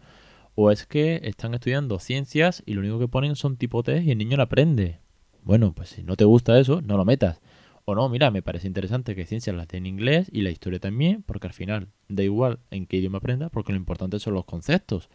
O 0.56 0.72
es 0.72 0.88
que 0.88 1.22
están 1.24 1.54
estudiando 1.54 2.00
ciencias 2.00 2.64
y 2.66 2.74
lo 2.74 2.82
único 2.82 2.98
que 3.00 3.08
ponen 3.08 3.36
son 3.36 3.58
tipotes 3.58 4.04
y 4.04 4.12
el 4.12 4.18
niño 4.18 4.38
no 4.38 4.44
aprende. 4.44 5.03
Bueno, 5.44 5.74
pues 5.74 5.90
si 5.90 6.04
no 6.04 6.16
te 6.16 6.26
gusta 6.26 6.60
eso, 6.60 6.82
no 6.82 6.98
lo 6.98 7.06
metas. 7.06 7.42
O 7.86 7.96
no, 7.96 8.08
mira, 8.08 8.32
me 8.32 8.42
parece 8.42 8.68
interesante 8.68 9.16
que 9.16 9.26
ciencias 9.26 9.56
las 9.56 9.68
en 9.74 9.86
inglés 9.86 10.30
y 10.32 10.42
la 10.42 10.52
historia 10.52 10.80
también, 10.80 11.22
porque 11.24 11.48
al 11.48 11.54
final 11.54 11.90
da 12.08 12.24
igual 12.24 12.60
en 12.72 12.86
qué 12.86 12.98
idioma 12.98 13.18
aprenda, 13.18 13.50
porque 13.50 13.74
lo 13.74 13.78
importante 13.78 14.20
son 14.20 14.34
los 14.34 14.46
conceptos. 14.46 15.10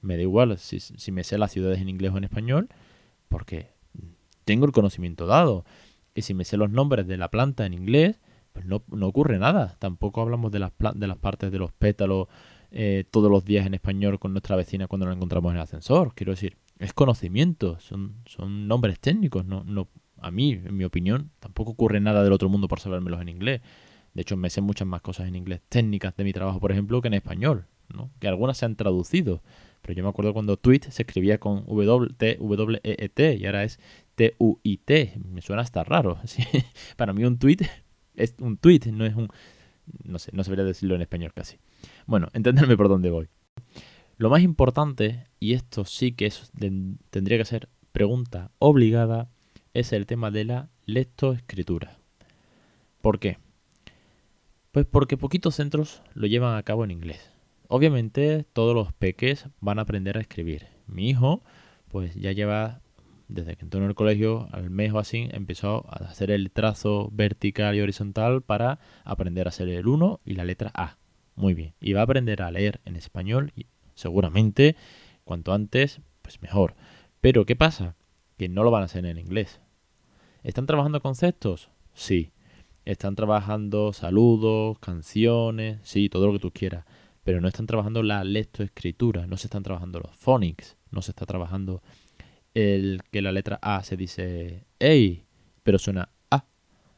Me 0.00 0.16
da 0.16 0.22
igual 0.22 0.58
si, 0.58 0.80
si 0.80 1.12
me 1.12 1.24
sé 1.24 1.36
las 1.36 1.52
ciudades 1.52 1.80
en 1.80 1.88
inglés 1.88 2.12
o 2.12 2.18
en 2.18 2.24
español, 2.24 2.68
porque 3.28 3.70
tengo 4.44 4.64
el 4.64 4.72
conocimiento 4.72 5.26
dado. 5.26 5.64
Y 6.14 6.22
si 6.22 6.32
me 6.32 6.44
sé 6.44 6.56
los 6.56 6.70
nombres 6.70 7.06
de 7.06 7.18
la 7.18 7.30
planta 7.30 7.66
en 7.66 7.74
inglés, 7.74 8.18
pues 8.54 8.64
no, 8.64 8.82
no 8.88 9.06
ocurre 9.06 9.38
nada. 9.38 9.76
Tampoco 9.78 10.22
hablamos 10.22 10.50
de 10.50 10.60
las, 10.60 10.72
de 10.94 11.06
las 11.06 11.18
partes 11.18 11.52
de 11.52 11.58
los 11.58 11.72
pétalos 11.72 12.28
eh, 12.70 13.04
todos 13.10 13.30
los 13.30 13.44
días 13.44 13.66
en 13.66 13.74
español 13.74 14.18
con 14.18 14.32
nuestra 14.32 14.56
vecina 14.56 14.86
cuando 14.86 15.04
nos 15.04 15.16
encontramos 15.16 15.50
en 15.50 15.56
el 15.56 15.62
ascensor. 15.62 16.14
Quiero 16.14 16.32
decir, 16.32 16.56
es 16.78 16.92
conocimiento, 16.92 17.78
son, 17.80 18.16
son 18.26 18.68
nombres 18.68 18.98
técnicos. 19.00 19.44
No, 19.44 19.64
no, 19.64 19.88
a 20.18 20.30
mí, 20.30 20.52
en 20.52 20.76
mi 20.76 20.84
opinión, 20.84 21.30
tampoco 21.40 21.72
ocurre 21.72 22.00
nada 22.00 22.22
del 22.22 22.32
otro 22.32 22.48
mundo 22.48 22.68
por 22.68 22.80
sabérmelos 22.80 23.20
en 23.20 23.28
inglés. 23.28 23.60
De 24.14 24.22
hecho, 24.22 24.36
me 24.36 24.50
sé 24.50 24.60
muchas 24.60 24.88
más 24.88 25.02
cosas 25.02 25.28
en 25.28 25.36
inglés 25.36 25.60
técnicas 25.68 26.16
de 26.16 26.24
mi 26.24 26.32
trabajo, 26.32 26.58
por 26.60 26.72
ejemplo, 26.72 27.02
que 27.02 27.08
en 27.08 27.14
español, 27.14 27.66
¿no? 27.94 28.10
Que 28.18 28.28
algunas 28.28 28.56
se 28.56 28.64
han 28.64 28.76
traducido. 28.76 29.42
Pero 29.82 29.94
yo 29.94 30.02
me 30.02 30.08
acuerdo 30.08 30.32
cuando 30.32 30.56
tweet 30.56 30.80
se 30.88 31.02
escribía 31.02 31.38
con 31.38 31.64
W, 31.66 32.14
T, 32.16 32.38
W, 32.40 32.80
E, 32.82 32.96
E, 32.98 33.08
T 33.08 33.36
y 33.36 33.46
ahora 33.46 33.62
es 33.62 33.78
T, 34.14 34.34
U, 34.38 34.58
I, 34.62 34.78
T. 34.78 35.14
Me 35.24 35.42
suena 35.42 35.62
hasta 35.62 35.84
raro. 35.84 36.18
Para 36.96 37.12
mí 37.12 37.24
un 37.24 37.38
tweet 37.38 37.58
es 38.14 38.34
un 38.40 38.56
tweet, 38.56 38.80
no 38.92 39.04
es 39.04 39.14
un... 39.14 39.28
No 40.02 40.18
sé, 40.18 40.32
no 40.34 40.42
sabría 40.42 40.64
decirlo 40.64 40.96
en 40.96 41.02
español 41.02 41.32
casi. 41.32 41.58
Bueno, 42.06 42.28
entenderme 42.32 42.76
por 42.76 42.88
dónde 42.88 43.10
voy. 43.10 43.28
Lo 44.18 44.30
más 44.30 44.42
importante, 44.42 45.26
y 45.38 45.52
esto 45.52 45.84
sí 45.84 46.12
que 46.12 46.32
tendría 47.10 47.36
que 47.36 47.44
ser 47.44 47.68
pregunta 47.92 48.50
obligada, 48.58 49.28
es 49.74 49.92
el 49.92 50.06
tema 50.06 50.30
de 50.30 50.44
la 50.44 50.70
lectoescritura. 50.86 51.98
¿Por 53.02 53.18
qué? 53.18 53.38
Pues 54.72 54.86
porque 54.86 55.16
poquitos 55.16 55.54
centros 55.54 56.02
lo 56.14 56.26
llevan 56.26 56.56
a 56.56 56.62
cabo 56.62 56.84
en 56.84 56.92
inglés. 56.92 57.30
Obviamente 57.68 58.44
todos 58.52 58.74
los 58.74 58.92
peques 58.92 59.48
van 59.60 59.78
a 59.78 59.82
aprender 59.82 60.16
a 60.16 60.20
escribir. 60.20 60.66
Mi 60.86 61.10
hijo 61.10 61.42
pues 61.88 62.14
ya 62.14 62.32
lleva 62.32 62.80
desde 63.28 63.56
que 63.56 63.64
entró 63.64 63.80
en 63.80 63.88
el 63.88 63.94
colegio, 63.94 64.48
al 64.52 64.70
mes 64.70 64.92
o 64.92 64.98
así, 64.98 65.28
empezó 65.32 65.84
a 65.88 66.04
hacer 66.06 66.30
el 66.30 66.50
trazo 66.50 67.10
vertical 67.12 67.74
y 67.74 67.80
horizontal 67.80 68.42
para 68.42 68.78
aprender 69.04 69.46
a 69.46 69.50
hacer 69.50 69.68
el 69.68 69.86
1 69.86 70.20
y 70.24 70.34
la 70.34 70.44
letra 70.44 70.70
A. 70.74 70.96
Muy 71.34 71.54
bien. 71.54 71.74
Y 71.80 71.92
va 71.92 72.00
a 72.00 72.04
aprender 72.04 72.42
a 72.42 72.50
leer 72.50 72.80
en 72.84 72.96
español 72.96 73.52
seguramente 73.96 74.76
cuanto 75.24 75.52
antes, 75.52 76.00
pues 76.22 76.40
mejor. 76.40 76.76
Pero 77.20 77.44
¿qué 77.44 77.56
pasa? 77.56 77.96
Que 78.38 78.48
no 78.48 78.62
lo 78.62 78.70
van 78.70 78.82
a 78.82 78.84
hacer 78.84 79.04
en 79.04 79.18
inglés. 79.18 79.60
¿Están 80.44 80.66
trabajando 80.66 81.02
conceptos? 81.02 81.70
Sí. 81.92 82.30
Están 82.84 83.16
trabajando 83.16 83.92
saludos, 83.92 84.78
canciones, 84.78 85.80
sí, 85.82 86.08
todo 86.08 86.28
lo 86.28 86.34
que 86.34 86.38
tú 86.38 86.52
quieras. 86.52 86.84
Pero 87.24 87.40
no 87.40 87.48
están 87.48 87.66
trabajando 87.66 88.04
la 88.04 88.22
lectoescritura, 88.22 89.26
no 89.26 89.36
se 89.36 89.48
están 89.48 89.64
trabajando 89.64 89.98
los 89.98 90.14
phonics, 90.14 90.76
no 90.92 91.02
se 91.02 91.10
está 91.10 91.26
trabajando 91.26 91.82
el 92.54 93.02
que 93.10 93.22
la 93.22 93.32
letra 93.32 93.58
A 93.60 93.82
se 93.82 93.96
dice 93.96 94.64
EI, 94.78 95.24
pero 95.64 95.80
suena 95.80 96.10
A. 96.30 96.44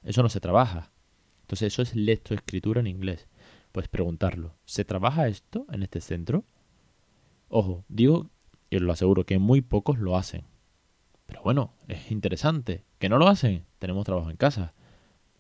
Eso 0.03 0.23
no 0.23 0.29
se 0.29 0.41
trabaja. 0.41 0.93
Entonces 1.41 1.73
eso 1.73 1.81
es 1.81 1.97
lectoescritura 1.97 2.81
en 2.81 2.87
inglés. 2.87 3.27
Pues 3.73 3.89
preguntarlo, 3.89 4.55
¿se 4.67 4.85
trabaja 4.85 5.29
esto 5.29 5.65
en 5.73 5.83
este 5.83 6.03
centro? 6.03 6.45
Ojo, 7.49 7.85
digo, 7.89 8.31
y 8.71 8.77
os 8.77 8.83
lo 8.83 8.93
aseguro, 8.93 9.25
que 9.25 9.39
muy 9.39 9.61
pocos 9.61 9.99
lo 9.99 10.17
hacen. 10.17 10.45
Pero 11.27 11.43
bueno, 11.43 11.73
es 11.89 12.11
interesante. 12.11 12.85
¿Que 12.99 13.09
no 13.09 13.19
lo 13.19 13.29
hacen? 13.29 13.65
Tenemos 13.79 14.05
trabajo 14.05 14.31
en 14.31 14.37
casa. 14.37 14.73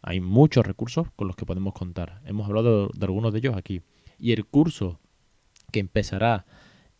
Hay 0.02 0.20
muchos 0.20 0.66
recursos 0.66 1.08
con 1.16 1.26
los 1.26 1.36
que 1.36 1.46
podemos 1.46 1.74
contar. 1.74 2.20
Hemos 2.24 2.46
hablado 2.46 2.88
de 2.88 3.06
algunos 3.06 3.32
de 3.32 3.38
ellos 3.38 3.56
aquí. 3.56 3.82
Y 4.18 4.32
el 4.32 4.46
curso 4.46 4.98
que 5.72 5.80
empezará 5.80 6.46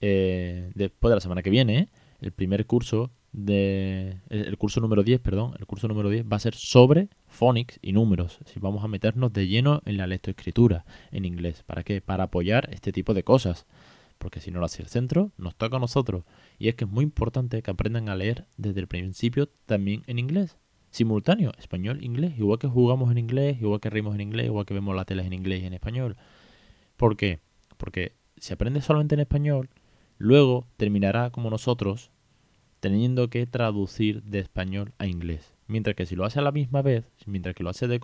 eh, 0.01 0.71
después 0.75 1.11
de 1.11 1.17
la 1.17 1.21
semana 1.21 1.43
que 1.43 1.51
viene, 1.51 1.89
el 2.21 2.33
primer 2.33 2.67
curso 2.67 3.11
de 3.33 4.21
el 4.31 4.57
curso 4.57 4.81
número 4.81 5.03
10, 5.03 5.21
perdón, 5.21 5.55
el 5.59 5.67
curso 5.67 5.87
número 5.87 6.09
10 6.09 6.25
va 6.25 6.37
a 6.37 6.41
ser 6.41 6.55
sobre 6.55 7.09
phonics 7.27 7.79
y 7.83 7.93
números. 7.93 8.39
Si 8.47 8.59
vamos 8.59 8.85
a 8.85 8.89
meternos 8.89 9.33
de 9.33 9.47
lleno 9.47 9.83
en 9.85 9.97
la 9.97 10.07
lectoescritura 10.07 10.85
en 11.11 11.25
inglés, 11.25 11.63
¿para 11.63 11.85
qué? 11.85 12.01
Para 12.01 12.25
apoyar 12.25 12.69
este 12.73 12.93
tipo 12.93 13.15
de 13.15 13.23
cosas. 13.23 13.67
Porque 14.19 14.41
si 14.41 14.51
no 14.51 14.59
lo 14.59 14.67
hace 14.67 14.83
el 14.83 14.89
centro, 14.89 15.33
nos 15.39 15.55
toca 15.55 15.77
a 15.77 15.81
nosotros. 15.81 16.25
Y 16.59 16.69
es 16.69 16.75
que 16.75 16.85
es 16.85 16.91
muy 16.91 17.05
importante 17.05 17.63
que 17.63 17.71
aprendan 17.71 18.09
a 18.09 18.17
leer 18.17 18.47
desde 18.57 18.81
el 18.81 18.89
principio 18.89 19.49
también 19.67 20.03
en 20.07 20.19
inglés. 20.19 20.57
Simultáneo, 20.91 21.53
español, 21.59 22.03
inglés. 22.03 22.39
Igual 22.39 22.59
que 22.59 22.69
jugamos 22.69 23.11
en 23.11 23.19
inglés, 23.19 23.61
igual 23.61 23.81
que 23.81 23.91
rimos 23.91 24.15
en 24.15 24.23
inglés, 24.23 24.47
igual 24.47 24.67
que 24.67 24.75
vemos 24.75 24.97
la 24.97 25.05
tele 25.05 25.23
en 25.25 25.33
inglés 25.33 25.63
y 25.63 25.67
en 25.67 25.75
español. 25.75 26.17
¿Por 26.97 27.17
qué? 27.17 27.41
Porque 27.77 28.13
si 28.37 28.53
aprendes 28.53 28.85
solamente 28.85 29.15
en 29.15 29.21
español, 29.21 29.69
luego 30.19 30.67
terminará 30.77 31.31
como 31.31 31.51
nosotros 31.51 32.11
teniendo 32.81 33.29
que 33.29 33.47
traducir 33.47 34.23
de 34.23 34.41
español 34.41 34.93
a 34.99 35.07
inglés. 35.07 35.55
Mientras 35.67 35.97
que 35.97 36.07
si 36.07 36.17
lo 36.17 36.25
hace 36.25 36.39
a 36.39 36.43
la 36.43 36.53
misma 36.53 36.83
vez, 36.83 37.05
mientras 37.27 37.55
que 37.55 37.63
lo 37.63 37.71
hace 37.71 37.89
de, 37.89 38.01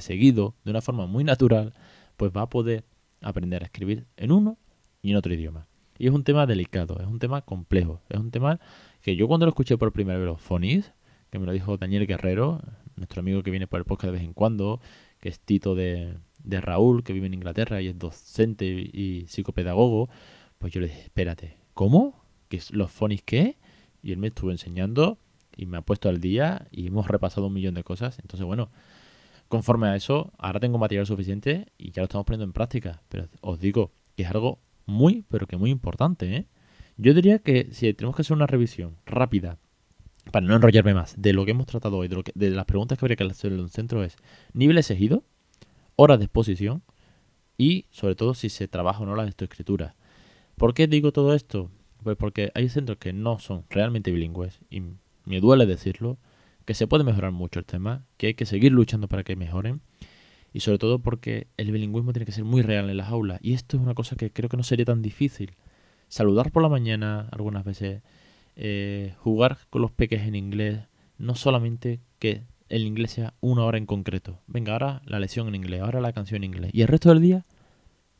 seguido, 0.00 0.54
de 0.64 0.70
una 0.70 0.82
forma 0.82 1.06
muy 1.06 1.24
natural, 1.24 1.74
pues 2.16 2.32
va 2.36 2.42
a 2.42 2.50
poder 2.50 2.84
aprender 3.22 3.62
a 3.62 3.66
escribir 3.66 4.06
en 4.16 4.32
uno 4.32 4.58
y 5.04 5.10
en 5.10 5.16
otro 5.16 5.32
idioma. 5.32 5.68
Y 5.98 6.08
es 6.08 6.12
un 6.12 6.24
tema 6.24 6.46
delicado, 6.46 6.98
es 6.98 7.06
un 7.06 7.18
tema 7.18 7.42
complejo, 7.42 8.00
es 8.08 8.18
un 8.18 8.30
tema 8.30 8.58
que 9.02 9.14
yo 9.14 9.28
cuando 9.28 9.46
lo 9.46 9.50
escuché 9.50 9.76
por 9.76 9.92
primera 9.92 10.18
vez 10.18 10.26
los 10.26 10.40
phonies, 10.40 10.92
que 11.30 11.38
me 11.38 11.46
lo 11.46 11.52
dijo 11.52 11.76
Daniel 11.76 12.06
Guerrero, 12.06 12.60
nuestro 12.96 13.20
amigo 13.20 13.42
que 13.42 13.50
viene 13.50 13.66
por 13.66 13.78
el 13.78 13.84
podcast 13.84 14.06
de 14.06 14.18
vez 14.18 14.22
en 14.22 14.32
cuando, 14.32 14.80
que 15.20 15.28
es 15.28 15.38
Tito 15.38 15.74
de, 15.74 16.16
de 16.42 16.60
Raúl, 16.60 17.04
que 17.04 17.12
vive 17.12 17.26
en 17.26 17.34
Inglaterra 17.34 17.82
y 17.82 17.88
es 17.88 17.98
docente 17.98 18.64
y, 18.66 19.26
psicopedagogo, 19.28 20.08
pues 20.58 20.72
yo 20.72 20.80
le 20.80 20.88
dije, 20.88 21.02
espérate, 21.02 21.58
¿cómo? 21.74 22.24
¿Qué 22.48 22.60
los 22.70 22.90
phonies 22.90 23.22
qué? 23.22 23.56
y 24.02 24.12
él 24.12 24.18
me 24.18 24.28
estuvo 24.28 24.50
enseñando 24.50 25.18
y 25.56 25.66
me 25.66 25.78
ha 25.78 25.82
puesto 25.82 26.08
al 26.08 26.20
día 26.20 26.66
y 26.70 26.86
hemos 26.88 27.08
repasado 27.08 27.46
un 27.46 27.54
millón 27.54 27.74
de 27.74 27.84
cosas. 27.84 28.18
Entonces, 28.18 28.46
bueno, 28.46 28.70
conforme 29.48 29.88
a 29.88 29.96
eso, 29.96 30.32
ahora 30.38 30.60
tengo 30.60 30.78
material 30.78 31.06
suficiente 31.06 31.72
y 31.78 31.90
ya 31.90 32.02
lo 32.02 32.04
estamos 32.04 32.26
poniendo 32.26 32.44
en 32.44 32.52
práctica. 32.52 33.02
Pero 33.08 33.28
os 33.40 33.58
digo 33.58 33.92
que 34.14 34.24
es 34.24 34.30
algo 34.30 34.58
muy, 34.86 35.24
pero 35.28 35.46
que 35.46 35.56
muy 35.56 35.70
importante, 35.70 36.36
¿eh? 36.36 36.46
Yo 36.96 37.12
diría 37.12 37.40
que 37.40 37.68
si 37.72 37.92
tenemos 37.94 38.14
que 38.16 38.22
hacer 38.22 38.36
una 38.36 38.46
revisión 38.46 38.96
rápida, 39.04 39.58
para 40.30 40.46
no 40.46 40.54
enrollarme 40.54 40.94
más, 40.94 41.20
de 41.20 41.32
lo 41.32 41.44
que 41.44 41.50
hemos 41.50 41.66
tratado 41.66 41.98
hoy, 41.98 42.08
de, 42.08 42.16
lo 42.16 42.22
que, 42.22 42.32
de 42.34 42.50
las 42.50 42.64
preguntas 42.64 42.98
que 42.98 43.04
habría 43.04 43.16
que 43.16 43.24
hacer 43.24 43.52
en 43.52 43.60
un 43.60 43.68
centro 43.68 44.04
es 44.04 44.16
nivel 44.52 44.78
exigido, 44.78 45.24
horas 45.96 46.18
de 46.18 46.26
exposición 46.26 46.82
y, 47.58 47.86
sobre 47.90 48.14
todo, 48.14 48.34
si 48.34 48.48
se 48.48 48.68
trabaja 48.68 49.02
o 49.02 49.06
no 49.06 49.16
la 49.16 49.24
escritura. 49.24 49.96
¿Por 50.56 50.72
qué 50.74 50.86
digo 50.86 51.12
todo 51.12 51.34
esto? 51.34 51.70
Pues 52.02 52.16
porque 52.16 52.52
hay 52.54 52.68
centros 52.68 52.98
que 52.98 53.12
no 53.12 53.38
son 53.38 53.64
realmente 53.70 54.12
bilingües 54.12 54.60
y 54.70 54.82
me 55.24 55.40
duele 55.40 55.66
decirlo, 55.66 56.18
que 56.64 56.74
se 56.74 56.86
puede 56.86 57.04
mejorar 57.04 57.32
mucho 57.32 57.58
el 57.58 57.66
tema, 57.66 58.06
que 58.16 58.28
hay 58.28 58.34
que 58.34 58.46
seguir 58.46 58.72
luchando 58.72 59.08
para 59.08 59.24
que 59.24 59.36
mejoren 59.36 59.82
y 60.54 60.60
sobre 60.60 60.78
todo 60.78 61.00
porque 61.00 61.48
el 61.56 61.72
bilingüismo 61.72 62.12
tiene 62.12 62.24
que 62.24 62.32
ser 62.32 62.44
muy 62.44 62.62
real 62.62 62.88
en 62.88 62.96
las 62.96 63.08
aulas 63.08 63.40
y 63.42 63.54
esto 63.54 63.76
es 63.76 63.82
una 63.82 63.94
cosa 63.94 64.14
que 64.14 64.30
creo 64.30 64.48
que 64.48 64.56
no 64.56 64.62
sería 64.62 64.84
tan 64.84 65.02
difícil. 65.02 65.56
Saludar 66.06 66.52
por 66.52 66.62
la 66.62 66.68
mañana 66.68 67.28
algunas 67.32 67.64
veces, 67.64 68.02
eh, 68.54 69.14
jugar 69.18 69.58
con 69.68 69.82
los 69.82 69.90
peques 69.90 70.22
en 70.22 70.36
inglés, 70.36 70.78
no 71.18 71.34
solamente 71.34 72.00
que 72.20 72.44
el 72.68 72.86
inglés 72.86 73.10
sea 73.10 73.34
una 73.40 73.64
hora 73.64 73.78
en 73.78 73.86
concreto. 73.86 74.42
Venga, 74.46 74.74
ahora 74.74 75.02
la 75.06 75.18
lección 75.18 75.48
en 75.48 75.56
inglés, 75.56 75.82
ahora 75.82 76.00
la 76.00 76.12
canción 76.12 76.44
en 76.44 76.54
inglés. 76.54 76.70
Y 76.72 76.82
el 76.82 76.88
resto 76.88 77.08
del 77.08 77.20
día, 77.20 77.44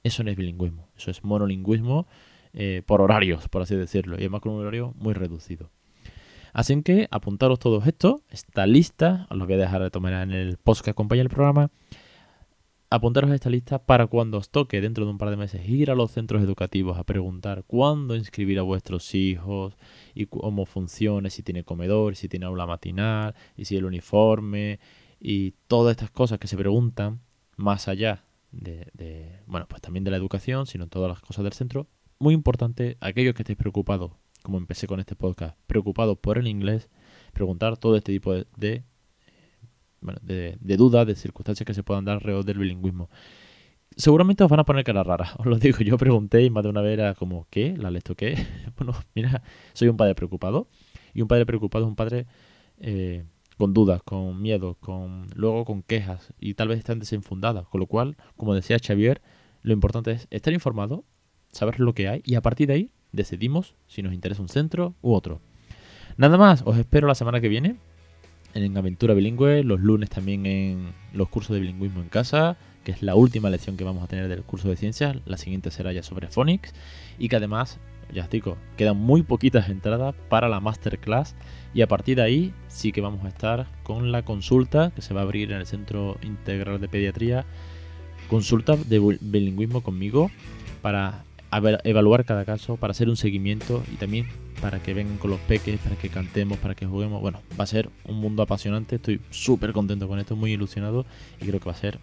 eso 0.03 0.25
no 0.25 0.31
es 0.31 0.37
bilingüismo, 0.37 0.89
eso 0.97 1.13
es 1.13 1.23
monolingüismo 1.23 2.09
eh, 2.53 2.83
por 2.85 3.01
horarios, 3.01 3.49
por 3.49 3.63
así 3.63 3.77
decirlo, 3.77 4.17
y 4.17 4.21
además 4.21 4.41
con 4.41 4.53
un 4.53 4.61
horario 4.61 4.93
muy 4.97 5.15
reducido. 5.15 5.71
Así 6.53 6.83
que 6.83 7.07
apuntaros 7.13 7.61
todos 7.61 7.87
esto, 7.87 8.23
esta 8.29 8.67
lista, 8.67 9.29
os 9.31 9.37
lo 9.37 9.45
voy 9.45 9.55
a 9.55 9.59
dejar 9.59 9.83
de 9.83 9.91
tomar 9.91 10.15
en 10.15 10.33
el 10.33 10.57
post 10.57 10.85
que 10.85 10.91
acompaña 10.91 11.23
el 11.23 11.29
programa. 11.29 11.71
Apuntaros 12.95 13.29
a 13.33 13.35
esta 13.35 13.51
lista 13.51 13.85
para 13.85 14.07
cuando 14.07 14.39
os 14.39 14.51
toque 14.51 14.81
dentro 14.81 15.05
de 15.05 15.11
un 15.11 15.19
par 15.19 15.29
de 15.29 15.37
meses 15.37 15.69
ir 15.69 15.91
a 15.91 15.97
los 15.97 16.13
centros 16.13 16.41
educativos 16.45 16.97
a 16.97 17.03
preguntar 17.03 17.65
cuándo 17.67 18.15
inscribir 18.15 18.61
a 18.61 18.63
vuestros 18.63 19.17
hijos 19.17 19.77
y 20.15 20.27
cómo 20.27 20.65
funciona, 20.65 21.29
si 21.29 21.43
tiene 21.43 21.65
comedor, 21.65 22.15
si 22.15 22.29
tiene 22.29 22.47
aula 22.47 22.67
matinal, 22.67 23.35
y 23.57 23.65
si 23.65 23.77
el 23.77 23.85
uniforme, 23.85 24.79
y 25.19 25.55
todas 25.67 25.91
estas 25.91 26.13
cosas 26.13 26.39
que 26.39 26.47
se 26.47 26.57
preguntan 26.57 27.19
más 27.57 27.89
allá 27.89 28.27
de, 28.53 28.87
de 28.95 29.41
bueno, 29.49 29.67
pues 29.69 29.83
también 29.83 30.05
de 30.05 30.13
la 30.13 30.17
educación, 30.17 30.67
sino 30.67 30.87
todas 30.87 31.09
las 31.09 31.21
cosas 31.21 31.43
del 31.43 31.53
centro, 31.53 31.89
muy 32.21 32.33
importante, 32.33 32.97
aquellos 33.01 33.35
que 33.35 33.43
estéis 33.43 33.59
preocupados, 33.59 34.13
como 34.45 34.57
empecé 34.57 34.87
con 34.87 35.01
este 35.01 35.17
podcast, 35.17 35.59
preocupados 35.67 36.17
por 36.19 36.39
el 36.39 36.47
inglés, 36.47 36.89
preguntar 37.33 37.77
todo 37.77 37.97
este 37.97 38.13
tipo 38.13 38.35
de, 38.35 38.47
de, 38.57 38.85
bueno, 40.05 40.21
de, 40.23 40.77
dudas, 40.77 41.07
de 41.07 41.17
circunstancias 41.17 41.67
que 41.67 41.75
se 41.75 41.83
puedan 41.83 42.05
dar 42.05 42.17
alrededor 42.17 42.45
del 42.45 42.59
bilingüismo. 42.59 43.09
Seguramente 43.97 44.45
os 44.45 44.51
van 44.51 44.61
a 44.61 44.65
poner 44.65 44.85
cara 44.85 45.03
rara, 45.03 45.35
os 45.39 45.47
lo 45.47 45.59
digo, 45.59 45.79
yo 45.79 45.97
pregunté 45.97 46.43
y 46.43 46.51
más 46.51 46.63
de 46.63 46.69
una 46.69 46.83
vez 46.83 46.93
era 46.93 47.15
como, 47.15 47.47
¿qué? 47.51 47.77
¿La 47.77 47.91
lesto 47.91 48.15
qué? 48.15 48.37
bueno, 48.77 48.93
mira, 49.15 49.43
soy 49.73 49.89
un 49.89 49.97
padre 49.97 50.15
preocupado 50.15 50.69
y 51.15 51.23
un 51.23 51.29
padre 51.29 51.47
preocupado 51.47 51.85
es 51.85 51.89
un 51.89 51.97
padre 51.97 52.27
eh, 52.81 53.25
con 53.57 53.73
dudas, 53.73 54.03
con 54.03 54.43
miedo, 54.43 54.75
con 54.75 55.29
luego 55.35 55.65
con 55.65 55.83
quejas 55.83 56.35
y 56.39 56.55
tal 56.55 56.69
vez 56.69 56.79
están 56.79 56.99
desenfundadas, 56.99 57.67
con 57.69 57.81
lo 57.81 57.87
cual, 57.87 58.17
como 58.37 58.55
decía 58.55 58.77
Xavier, 58.79 59.23
lo 59.63 59.73
importante 59.73 60.11
es 60.11 60.29
estar 60.31 60.53
informado, 60.53 61.05
saber 61.51 61.81
lo 61.81 61.95
que 61.95 62.09
hay 62.09 62.21
y 62.27 62.35
a 62.35 62.43
partir 62.43 62.67
de 62.69 62.75
ahí 62.75 62.91
decidimos 63.13 63.75
si 63.87 64.03
nos 64.03 64.13
interesa 64.13 64.43
un 64.43 64.49
centro 64.49 64.95
u 65.01 65.15
otro. 65.15 65.41
Nada 66.19 66.37
más, 66.37 66.63
os 66.67 66.77
espero 66.77 67.09
la 67.09 67.15
semana 67.15 67.41
que 67.41 67.49
viene 67.49 67.77
en 68.55 68.77
Aventura 68.77 69.15
Bilingüe, 69.15 69.65
los 69.65 69.81
lunes 69.81 70.11
también 70.11 70.47
en 70.47 70.93
los 71.13 71.29
cursos 71.29 71.55
de 71.55 71.61
bilingüismo 71.61 72.01
en 72.01 72.09
casa, 72.09 72.57
que 72.85 72.93
es 72.93 73.03
la 73.03 73.15
última 73.15 73.51
lección 73.51 73.77
que 73.77 73.85
vamos 73.85 74.05
a 74.05 74.07
tener 74.07 74.29
del 74.29 74.43
curso 74.43 74.69
de 74.69 74.77
ciencias, 74.77 75.17
la 75.27 75.37
siguiente 75.37 75.71
será 75.71 75.93
ya 75.93 76.03
sobre 76.03 76.29
Phonics. 76.29 76.73
Y 77.19 77.29
que 77.29 77.37
además, 77.37 77.79
ya 78.13 78.25
os 78.25 78.31
digo, 78.31 78.57
quedan 78.77 78.97
muy 78.97 79.23
poquitas 79.23 79.69
entradas 79.69 80.15
para 80.29 80.49
la 80.49 80.61
masterclass. 80.61 81.35
Y 81.73 81.83
a 81.83 81.89
partir 81.89 82.17
de 82.17 82.23
ahí 82.23 82.55
sí 82.69 82.93
que 82.93 83.01
vamos 83.01 83.25
a 83.25 83.29
estar 83.29 83.67
con 83.83 84.13
la 84.13 84.25
consulta 84.25 84.93
que 84.95 85.03
se 85.03 85.15
va 85.15 85.21
a 85.21 85.25
abrir 85.25 85.51
en 85.51 85.59
el 85.59 85.67
Centro 85.67 86.17
Integral 86.23 86.81
de 86.81 86.89
Pediatría, 86.89 87.45
consulta 88.29 88.77
de 88.77 89.19
bilingüismo 89.21 89.83
conmigo 89.83 90.31
para 90.83 91.25
evaluar 91.85 92.25
cada 92.25 92.45
caso, 92.45 92.77
para 92.77 92.93
hacer 92.93 93.09
un 93.09 93.17
seguimiento 93.17 93.83
y 93.93 93.97
también 93.97 94.27
para 94.61 94.81
que 94.81 94.95
vengan 94.95 95.19
con 95.19 95.31
los 95.31 95.41
peques, 95.41 95.79
para 95.81 95.97
que 95.97 96.09
cantemos, 96.09 96.59
para 96.59 96.75
que 96.75 96.87
juguemos. 96.87 97.21
Bueno, 97.21 97.41
va 97.59 97.65
a 97.65 97.67
ser 97.67 97.91
un 98.05 98.17
mundo 98.17 98.43
apasionante, 98.43 98.97
estoy 98.97 99.21
súper 99.31 99.73
contento 99.73 100.09
con 100.09 100.19
esto, 100.19 100.37
muy 100.37 100.53
ilusionado 100.53 101.05
y 101.41 101.47
creo 101.47 101.61
que 101.61 101.67
va 101.67 101.73
a 101.73 101.77
ser 101.77 101.99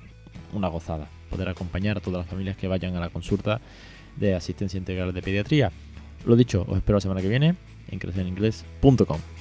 una 0.53 0.67
gozada 0.67 1.07
poder 1.29 1.49
acompañar 1.49 1.97
a 1.97 2.01
todas 2.01 2.19
las 2.19 2.27
familias 2.27 2.57
que 2.57 2.67
vayan 2.67 2.95
a 2.95 2.99
la 2.99 3.09
consulta 3.09 3.61
de 4.17 4.35
asistencia 4.35 4.77
integral 4.77 5.13
de 5.13 5.21
pediatría. 5.21 5.71
Lo 6.25 6.35
dicho, 6.35 6.65
os 6.67 6.77
espero 6.77 6.97
la 6.97 7.01
semana 7.01 7.21
que 7.21 7.29
viene 7.29 7.55
en 7.89 7.99
crecereningles.com. 7.99 9.40